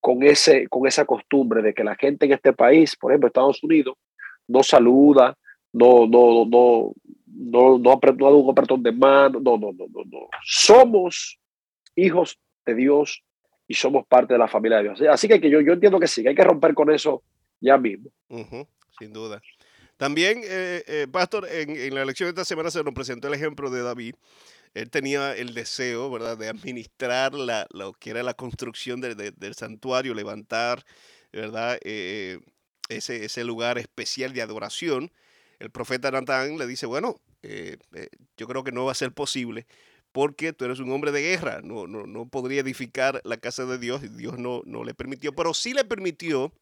con, 0.00 0.22
ese, 0.22 0.68
con 0.68 0.86
esa 0.86 1.04
costumbre 1.04 1.62
de 1.62 1.74
que 1.74 1.82
la 1.82 1.96
gente 1.96 2.26
en 2.26 2.32
este 2.32 2.52
país, 2.52 2.96
por 2.96 3.10
ejemplo, 3.10 3.28
Estados 3.28 3.62
Unidos, 3.62 3.96
no 4.46 4.62
saluda, 4.62 5.36
no, 5.72 6.06
no, 6.06 6.44
no, 6.44 6.92
no, 7.26 7.78
no, 7.78 8.00
no 8.00 8.76
de 8.78 8.92
mano, 8.92 9.40
no, 9.40 9.56
no, 9.56 9.72
no, 9.72 9.86
no, 9.88 10.04
no. 10.04 10.28
Somos 10.44 11.40
hijos 11.96 12.38
de 12.66 12.74
Dios 12.74 13.24
y 13.66 13.74
somos 13.74 14.06
parte 14.06 14.34
de 14.34 14.38
la 14.38 14.48
familia 14.48 14.78
de 14.78 14.84
Dios. 14.84 15.02
Así 15.02 15.28
que 15.28 15.40
yo, 15.48 15.60
yo 15.60 15.72
entiendo 15.72 15.98
que 15.98 16.06
sí, 16.06 16.22
que 16.22 16.30
hay 16.30 16.34
que 16.34 16.44
romper 16.44 16.74
con 16.74 16.90
eso 16.90 17.22
ya 17.62 17.78
mismo. 17.78 18.10
sin 18.98 19.12
duda. 19.12 19.40
También, 19.96 20.42
eh, 20.44 20.84
eh, 20.86 21.06
Pastor, 21.10 21.46
en, 21.50 21.94
la 21.94 22.02
elección 22.02 22.26
de 22.26 22.30
esta 22.30 22.44
semana 22.44 22.70
se 22.70 22.82
nos 22.82 22.92
presentó 22.92 23.28
el 23.28 23.34
ejemplo 23.34 23.70
de 23.70 23.82
David. 23.82 24.14
Él 24.74 24.90
tenía 24.90 25.34
el 25.34 25.54
deseo, 25.54 26.10
¿verdad?, 26.10 26.36
de 26.36 26.48
administrar 26.48 27.34
la, 27.34 27.66
lo 27.70 27.92
que 27.94 28.10
era 28.10 28.22
la 28.22 28.34
construcción 28.34 29.00
del 29.00 29.54
santuario, 29.54 30.12
levantar, 30.12 30.84
¿verdad?, 31.32 31.78
eh, 31.82 32.40
ese, 32.88 33.24
ese 33.24 33.44
lugar 33.44 33.78
especial 33.78 34.34
de 34.34 34.42
adoración 34.42 35.10
el 35.62 35.70
profeta 35.70 36.10
Natán 36.10 36.58
le 36.58 36.66
dice, 36.66 36.86
bueno, 36.86 37.20
eh, 37.44 37.76
yo 38.36 38.48
creo 38.48 38.64
que 38.64 38.72
no 38.72 38.84
va 38.84 38.90
a 38.90 38.96
ser 38.96 39.12
posible 39.12 39.66
porque 40.10 40.52
tú 40.52 40.64
eres 40.64 40.80
un 40.80 40.90
hombre 40.90 41.12
de 41.12 41.22
guerra, 41.22 41.60
no, 41.62 41.86
no, 41.86 42.04
no 42.04 42.28
podría 42.28 42.62
edificar 42.62 43.20
la 43.24 43.36
casa 43.36 43.64
de 43.64 43.78
Dios, 43.78 44.02
Dios 44.16 44.38
no, 44.38 44.62
no 44.66 44.82
le 44.82 44.92
permitió, 44.92 45.32
pero 45.32 45.54
sí 45.54 45.72
le 45.72 45.84
permitió 45.84 46.52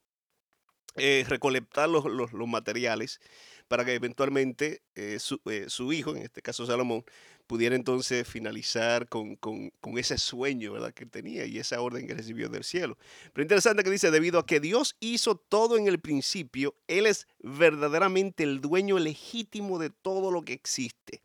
eh, 1.00 1.24
recolectar 1.28 1.88
los, 1.88 2.04
los, 2.04 2.32
materiales 2.32 3.20
para 3.68 3.84
que 3.84 3.94
eventualmente 3.94 4.82
su, 5.18 5.40
su, 5.68 5.92
hijo, 5.92 6.16
en 6.16 6.22
este 6.22 6.42
caso 6.42 6.66
Salomón, 6.66 7.04
pudiera 7.50 7.74
entonces 7.74 8.28
finalizar 8.28 9.08
con, 9.08 9.36
ese 9.96 10.18
sueño 10.18 10.74
¿verdad? 10.74 10.94
que 10.94 11.04
tenía 11.04 11.46
y 11.46 11.58
esa 11.58 11.80
orden 11.80 12.06
que 12.06 12.14
recibió 12.14 12.48
del 12.48 12.62
cielo. 12.62 12.96
Pero 13.32 13.42
interesante 13.42 13.82
que 13.82 13.90
dice, 13.90 14.12
debido 14.12 14.38
a 14.38 14.46
que 14.46 14.60
Dios 14.60 14.94
hizo 15.00 15.34
todo 15.34 15.76
en 15.76 15.88
el 15.88 15.98
principio, 15.98 16.76
Él 16.86 17.06
es 17.06 17.26
verdaderamente 17.40 18.44
el 18.44 18.60
dueño 18.60 19.00
legítimo 19.00 19.80
de 19.80 19.90
todo 19.90 20.30
lo 20.30 20.42
que 20.42 20.52
existe, 20.52 21.22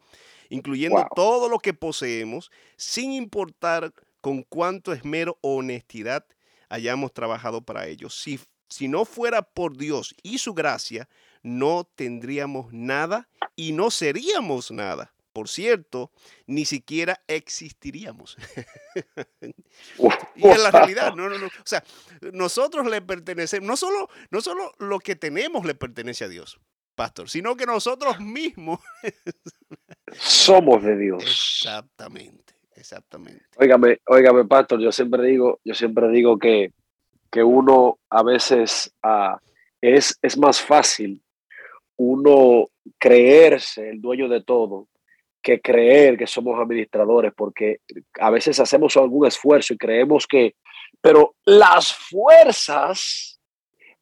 incluyendo 0.49 1.05
todo 1.15 1.47
lo 1.47 1.59
que 1.59 1.75
poseemos, 1.75 2.49
sin 2.75 3.11
importar 3.11 3.93
con 4.19 4.41
cuánto 4.41 4.93
esmero 4.93 5.37
o 5.41 5.57
honestidad 5.57 6.25
hayamos 6.69 7.13
trabajado 7.13 7.61
para 7.61 7.85
ello. 7.85 8.09
Si, 8.09 8.39
si 8.69 8.87
no 8.87 9.05
fuera 9.05 9.41
por 9.41 9.77
Dios 9.77 10.15
y 10.23 10.37
su 10.37 10.53
gracia, 10.53 11.07
no 11.43 11.87
tendríamos 11.95 12.73
nada 12.73 13.29
y 13.55 13.71
no 13.71 13.91
seríamos 13.91 14.71
nada 14.71 15.15
por 15.35 15.49
cierto, 15.49 16.11
ni 16.47 16.63
siquiera 16.63 17.21
existiríamos. 17.27 18.37
y 20.37 20.47
en 20.47 20.63
la 20.63 20.71
realidad, 20.71 21.13
no, 21.17 21.27
no, 21.27 21.37
no. 21.37 21.47
O 21.47 21.65
sea, 21.65 21.83
nosotros 22.31 22.89
le 22.89 23.01
pertenecemos, 23.01 23.67
no 23.67 23.75
solo, 23.75 24.07
no 24.31 24.39
solo 24.39 24.71
lo 24.79 24.97
que 24.99 25.17
tenemos 25.17 25.65
le 25.65 25.75
pertenece 25.75 26.23
a 26.23 26.29
Dios, 26.29 26.61
pastor, 26.95 27.29
sino 27.29 27.57
que 27.57 27.65
nosotros 27.65 28.21
mismos 28.21 28.79
somos 30.13 30.81
de 30.81 30.95
Dios. 30.95 31.21
Exactamente, 31.21 32.53
exactamente. 32.73 33.43
Óigame, 33.57 33.99
óigame, 34.07 34.45
pastor, 34.45 34.79
yo 34.79 34.93
siempre 34.93 35.21
digo, 35.23 35.59
yo 35.65 35.73
siempre 35.73 36.07
digo 36.11 36.39
que, 36.39 36.71
que 37.31 37.43
uno 37.43 37.99
a 38.09 38.23
veces 38.23 38.93
ah, 39.03 39.39
es, 39.81 40.17
es 40.21 40.37
más 40.37 40.61
fácil 40.61 41.21
uno 41.97 42.65
creerse 42.97 43.89
el 43.89 44.01
dueño 44.01 44.27
de 44.27 44.43
todo 44.43 44.87
que 45.41 45.61
creer 45.61 46.17
que 46.17 46.25
somos 46.25 46.59
administradores, 46.59 47.31
porque 47.37 47.77
a 48.19 48.31
veces 48.31 48.59
hacemos 48.59 48.97
algún 48.97 49.27
esfuerzo 49.27 49.75
y 49.75 49.77
creemos 49.77 50.25
que 50.25 50.55
Pero 50.99 51.35
las 51.45 51.93
fuerzas 51.93 53.39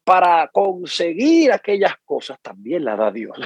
para 0.04 0.48
conseguir 0.48 1.52
aquellas 1.52 1.96
cosas 2.04 2.38
también 2.40 2.84
las 2.84 2.98
da 2.98 3.10
Dios. 3.10 3.38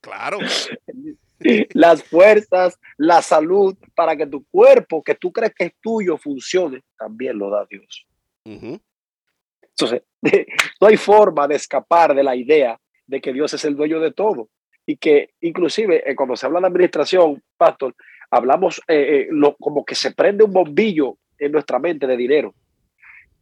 Claro. 0.00 0.38
Las 1.74 2.02
fuerzas, 2.02 2.78
la 2.96 3.20
salud 3.20 3.76
para 3.94 4.16
que 4.16 4.26
tu 4.26 4.44
cuerpo, 4.46 5.02
que 5.02 5.14
tú 5.14 5.32
crees 5.32 5.54
que 5.54 5.64
es 5.64 5.72
tuyo, 5.80 6.16
funcione, 6.16 6.82
también 6.98 7.38
lo 7.38 7.50
da 7.50 7.66
Dios. 7.68 8.06
Entonces, 8.44 10.02
no 10.80 10.86
hay 10.86 10.96
forma 10.96 11.46
de 11.46 11.56
escapar 11.56 12.14
de 12.14 12.22
la 12.22 12.34
idea 12.34 12.78
de 13.06 13.20
que 13.20 13.32
Dios 13.32 13.52
es 13.54 13.64
el 13.64 13.76
dueño 13.76 14.00
de 14.00 14.12
todo 14.12 14.48
y 14.86 14.96
que 14.96 15.30
inclusive 15.40 16.08
eh, 16.08 16.14
cuando 16.14 16.36
se 16.36 16.46
habla 16.46 16.60
de 16.60 16.68
administración, 16.68 17.42
pastor, 17.56 17.94
hablamos 18.30 18.80
eh, 18.88 19.28
eh, 19.30 19.54
como 19.60 19.84
que 19.84 19.94
se 19.94 20.12
prende 20.12 20.44
un 20.44 20.52
bombillo 20.52 21.18
en 21.38 21.52
nuestra 21.52 21.78
mente 21.78 22.06
de 22.06 22.16
dinero. 22.16 22.54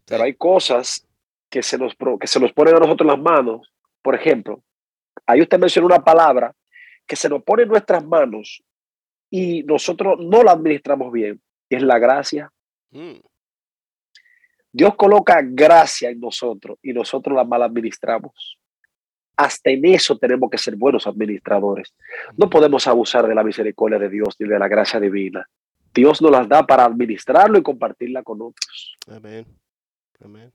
Pero 0.07 0.25
hay 0.25 0.35
cosas 0.35 1.07
que 1.49 1.63
se 1.63 1.79
nos, 1.79 1.95
que 2.21 2.27
se 2.27 2.41
nos 2.41 2.53
ponen 2.53 2.75
a 2.75 2.81
nosotros 2.81 3.09
en 3.09 3.17
las 3.17 3.23
manos. 3.23 3.73
Por 4.03 4.15
ejemplo, 4.15 4.63
ahí 5.27 5.41
usted 5.41 5.59
mencionó 5.59 5.87
una 5.87 6.03
palabra 6.03 6.53
que 7.07 7.17
se 7.17 7.29
nos 7.29 7.43
pone 7.43 7.63
en 7.63 7.69
nuestras 7.69 8.05
manos 8.05 8.63
y 9.31 9.63
nosotros 9.65 10.19
no 10.21 10.43
la 10.43 10.53
administramos 10.53 11.13
bien, 11.13 11.41
es 11.69 11.83
la 11.83 11.99
gracia. 11.99 12.51
Mm. 12.91 13.21
Dios 14.73 14.95
coloca 14.97 15.41
gracia 15.43 16.11
en 16.11 16.21
nosotros 16.21 16.79
y 16.83 16.93
nosotros 16.93 17.37
la 17.37 17.45
mal 17.45 17.63
administramos. 17.63 18.59
Hasta 19.37 19.71
en 19.71 19.85
eso 19.85 20.19
tenemos 20.19 20.51
que 20.51 20.59
ser 20.59 20.77
buenos 20.77 21.07
administradores. 21.07 21.95
No 22.37 22.49
podemos 22.49 22.87
abusar 22.87 23.27
de 23.27 23.35
la 23.35 23.45
misericordia 23.45 23.99
de 23.99 24.09
Dios 24.09 24.37
ni 24.39 24.49
de 24.49 24.59
la 24.59 24.69
gracia 24.69 25.01
divina. 25.01 25.49
Dios 25.93 26.21
nos 26.21 26.31
las 26.31 26.49
da 26.49 26.67
para 26.67 26.85
administrarlo 26.85 27.59
y 27.59 27.63
compartirla 27.63 28.23
con 28.23 28.43
otros. 28.43 28.97
Amén. 29.07 29.47
Amén. 30.21 30.53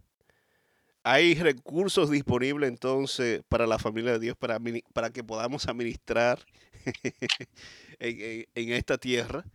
Hay 1.04 1.36
recursos 1.36 2.10
disponibles 2.10 2.70
entonces 2.70 3.42
para 3.48 3.66
la 3.66 3.80
familia 3.80 4.14
de 4.14 4.20
Dios 4.20 4.38
para, 4.38 4.60
para 4.94 5.10
que 5.10 5.24
podamos 5.24 5.68
administrar 5.68 6.46
en, 8.00 8.74
esta 8.74 8.98
tierra. 8.98 9.46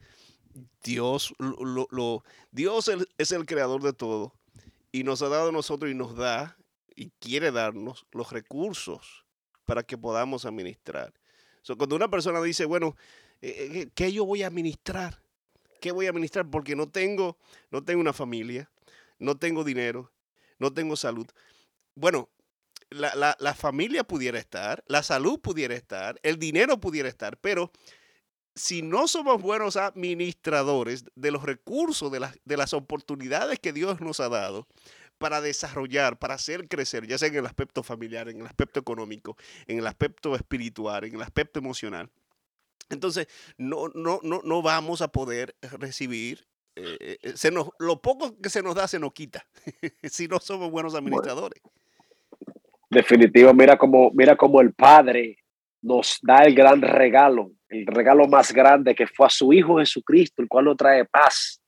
Dios, 0.83 1.35
lo, 1.39 2.25
Dios 2.51 2.91
es 3.19 3.33
el 3.33 3.45
creador 3.45 3.83
de 3.83 3.93
todo 3.93 4.33
y 4.93 5.03
nos 5.03 5.23
ha 5.23 5.29
dado 5.29 5.49
a 5.49 5.53
nosotros 5.53 5.91
y 5.91 5.95
nos 5.95 6.15
da 6.15 6.57
y 6.95 7.11
quiere 7.19 7.51
darnos 7.51 8.07
los 8.13 8.31
recursos 8.31 9.25
para 9.65 9.83
que 9.83 9.99
podamos 9.99 10.45
administrar. 10.45 11.13
cuando 11.77 11.97
una 11.97 12.09
persona 12.09 12.41
dice, 12.41 12.65
bueno, 12.65 12.97
eh, 13.43 13.71
eh, 13.73 13.89
¿qué 13.95 14.13
yo 14.13 14.25
voy 14.25 14.43
a 14.43 14.47
administrar? 14.47 15.21
¿Qué 15.81 15.93
voy 15.93 16.07
a 16.07 16.11
administrar? 16.11 16.49
Porque 16.49 16.77
no 16.77 16.89
tengo, 16.89 17.37
no 17.71 17.83
tengo 17.83 18.01
una 18.01 18.13
familia, 18.13 18.71
no 19.19 19.37
tengo 19.37 19.65
dinero, 19.65 20.13
no 20.59 20.73
tengo 20.73 20.97
salud. 20.97 21.27
Bueno, 21.95 22.31
la, 22.91 23.37
la, 23.39 23.55
familia 23.55 24.05
pudiera 24.05 24.39
estar, 24.39 24.85
la 24.87 25.03
salud 25.03 25.41
pudiera 25.41 25.75
estar, 25.75 26.19
el 26.23 26.39
dinero 26.39 26.79
pudiera 26.79 27.09
estar, 27.09 27.39
pero 27.39 27.73
si 28.55 28.83
no 28.83 29.09
somos 29.09 29.43
buenos 29.43 29.77
administradores 29.77 31.05
de 31.17 31.31
los 31.31 31.43
recursos, 31.43 32.13
de 32.13 32.21
las, 32.21 32.39
de 32.45 32.57
las 32.57 32.73
oportunidades 32.73 33.59
que 33.59 33.73
Dios 33.73 34.01
nos 34.01 34.21
ha 34.21 34.29
dado, 34.29 34.69
para 35.19 35.41
desarrollar, 35.41 36.19
para 36.19 36.35
hacer 36.35 36.69
crecer, 36.69 37.07
ya 37.07 37.19
sea 37.19 37.29
en 37.29 37.37
el 37.37 37.47
aspecto 37.47 37.83
familiar, 37.83 38.29
en 38.29 38.41
el 38.41 38.47
aspecto 38.47 38.81
económico, 38.81 39.37
en 39.67 39.79
el 39.79 39.87
aspecto 39.87 40.35
espiritual, 40.35 41.05
en 41.05 41.15
el 41.15 41.23
aspecto 41.23 41.59
emocional. 41.59 42.11
Entonces, 42.91 43.29
no, 43.57 43.89
no, 43.95 44.21
no, 44.23 44.41
no 44.45 44.63
vamos 44.63 45.03
a 45.03 45.09
poder 45.09 45.57
recibir, 45.63 46.47
eh, 46.77 47.19
eh, 47.23 47.33
se 47.37 47.51
nos, 47.51 47.69
lo 47.79 48.01
poco 48.01 48.37
que 48.41 48.49
se 48.49 48.63
nos 48.63 48.75
da 48.75 48.89
se 48.89 48.99
nos 48.99 49.13
quita, 49.13 49.47
si 50.03 50.27
no 50.27 50.41
somos 50.41 50.71
buenos 50.71 50.95
administradores. 50.95 51.63
definitivo, 52.91 53.55
mira 53.55 53.77
como, 53.77 54.11
mira 54.13 54.37
como 54.37 54.61
el 54.61 54.75
Padre 54.75 55.39
nos 55.83 56.19
da 56.23 56.43
el 56.45 56.55
gran 56.55 56.83
regalo, 56.83 57.53
el 57.69 57.87
regalo 57.87 58.27
más 58.27 58.53
grande 58.53 58.95
que 58.95 59.07
fue 59.07 59.27
a 59.27 59.31
su 59.31 59.53
Hijo 59.53 59.79
Jesucristo, 59.79 60.43
el 60.43 60.49
cual 60.49 60.65
nos 60.65 60.77
trae 60.77 61.05
paz, 61.05 61.63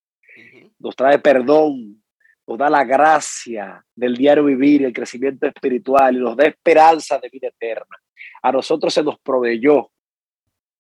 nos 0.79 0.97
trae 0.97 1.19
perdón, 1.19 2.03
nos 2.47 2.59
da 2.59 2.71
la 2.71 2.85
gracia 2.85 3.85
del 3.95 4.17
diario 4.17 4.45
vivir, 4.45 4.85
el 4.85 4.93
crecimiento 4.93 5.47
espiritual 5.47 6.17
y 6.17 6.21
nos 6.21 6.37
da 6.37 6.47
esperanza 6.47 7.19
de 7.19 7.29
vida 7.29 7.49
eterna. 7.49 7.97
A 8.43 8.53
nosotros 8.53 8.95
se 8.95 9.03
nos 9.03 9.19
proveyó 9.21 9.91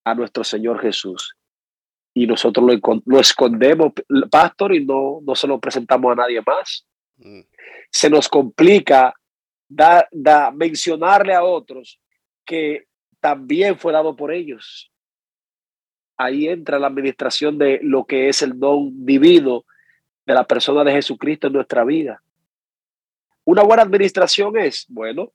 a 0.04 0.14
nuestro 0.14 0.42
Señor 0.42 0.80
Jesús 0.80 1.35
y 2.16 2.26
nosotros 2.26 2.80
lo, 3.04 3.20
escondemos, 3.20 3.92
pastor, 4.30 4.74
y 4.74 4.82
no, 4.82 5.20
no 5.22 5.34
se 5.34 5.46
lo 5.46 5.60
presentamos 5.60 6.12
a 6.12 6.14
nadie 6.14 6.40
más. 6.46 6.86
Mm. 7.18 7.40
Se 7.90 8.08
nos 8.08 8.26
complica 8.26 9.12
da, 9.68 10.08
da, 10.10 10.50
mencionarle 10.50 11.34
a 11.34 11.44
otros 11.44 12.00
que 12.46 12.86
también 13.20 13.78
fue 13.78 13.92
dado 13.92 14.16
por 14.16 14.32
ellos. 14.32 14.90
Ahí 16.16 16.48
entra 16.48 16.78
la 16.78 16.86
administración 16.86 17.58
de 17.58 17.80
lo 17.82 18.06
que 18.06 18.30
es 18.30 18.40
el 18.40 18.58
don 18.58 19.04
divino 19.04 19.66
de 20.24 20.32
la 20.32 20.46
persona 20.46 20.84
de 20.84 20.92
Jesucristo 20.92 21.48
en 21.48 21.52
nuestra 21.52 21.84
vida. 21.84 22.22
Una 23.44 23.62
buena 23.62 23.82
administración 23.82 24.56
es, 24.56 24.86
bueno, 24.88 25.32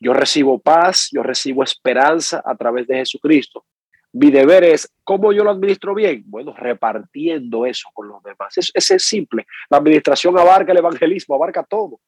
yo 0.00 0.14
recibo 0.14 0.58
paz, 0.58 1.10
yo 1.12 1.22
recibo 1.22 1.62
esperanza 1.62 2.42
a 2.42 2.56
través 2.56 2.86
de 2.86 2.96
Jesucristo. 2.96 3.66
Mi 4.16 4.30
deber 4.30 4.64
es, 4.64 4.90
¿cómo 5.04 5.30
yo 5.34 5.44
lo 5.44 5.50
administro 5.50 5.94
bien? 5.94 6.24
Bueno, 6.26 6.54
repartiendo 6.56 7.66
eso 7.66 7.90
con 7.92 8.08
los 8.08 8.22
demás. 8.22 8.56
Eso, 8.56 8.94
es 8.94 9.02
simple. 9.04 9.46
La 9.68 9.76
administración 9.76 10.38
abarca 10.38 10.72
el 10.72 10.78
evangelismo, 10.78 11.34
abarca 11.34 11.62
todo. 11.62 12.00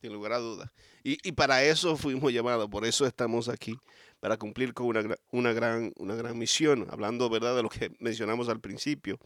Sin 0.00 0.12
lugar 0.12 0.34
a 0.34 0.38
dudas. 0.38 0.70
Y, 1.02 1.18
y, 1.28 1.32
para 1.32 1.64
eso 1.64 1.96
fuimos 1.96 2.32
llamados, 2.32 2.68
por 2.70 2.84
eso 2.84 3.04
estamos 3.06 3.48
aquí, 3.48 3.76
para 4.20 4.36
cumplir 4.36 4.72
con 4.72 4.86
una, 4.86 5.16
una, 5.32 5.52
gran, 5.52 5.92
una 5.96 6.14
gran 6.14 6.38
misión, 6.38 6.86
hablando 6.90 7.28
¿verdad? 7.28 7.56
de 7.56 7.64
lo 7.64 7.70
que 7.70 7.90
mencionamos 7.98 8.48
al 8.48 8.60
principio. 8.60 9.18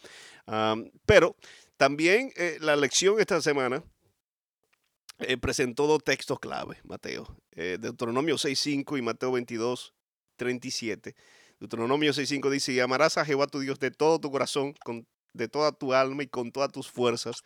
pero 1.04 1.36
también 1.76 2.32
eh, 2.36 2.56
la 2.60 2.76
lección 2.76 3.20
esta 3.20 3.42
semana 3.42 3.82
eh, 5.18 5.36
presentó 5.36 5.86
dos 5.86 6.02
textos 6.02 6.38
clave, 6.40 6.78
Mateo, 6.84 7.36
eh, 7.52 7.78
Deuteronomio 7.80 8.36
6.5 8.36 8.98
y 8.98 9.02
Mateo 9.02 9.32
22.37. 9.32 11.14
Deuteronomio 11.60 12.12
6.5 12.12 12.50
dice, 12.50 12.72
y 12.72 12.80
amarás 12.80 13.16
a 13.18 13.24
Jehová 13.24 13.46
tu 13.46 13.60
Dios 13.60 13.78
de 13.78 13.90
todo 13.90 14.18
tu 14.18 14.30
corazón, 14.30 14.74
con, 14.84 15.06
de 15.32 15.48
toda 15.48 15.72
tu 15.72 15.94
alma 15.94 16.22
y 16.22 16.26
con 16.26 16.50
todas 16.52 16.72
tus 16.72 16.90
fuerzas 16.90 17.42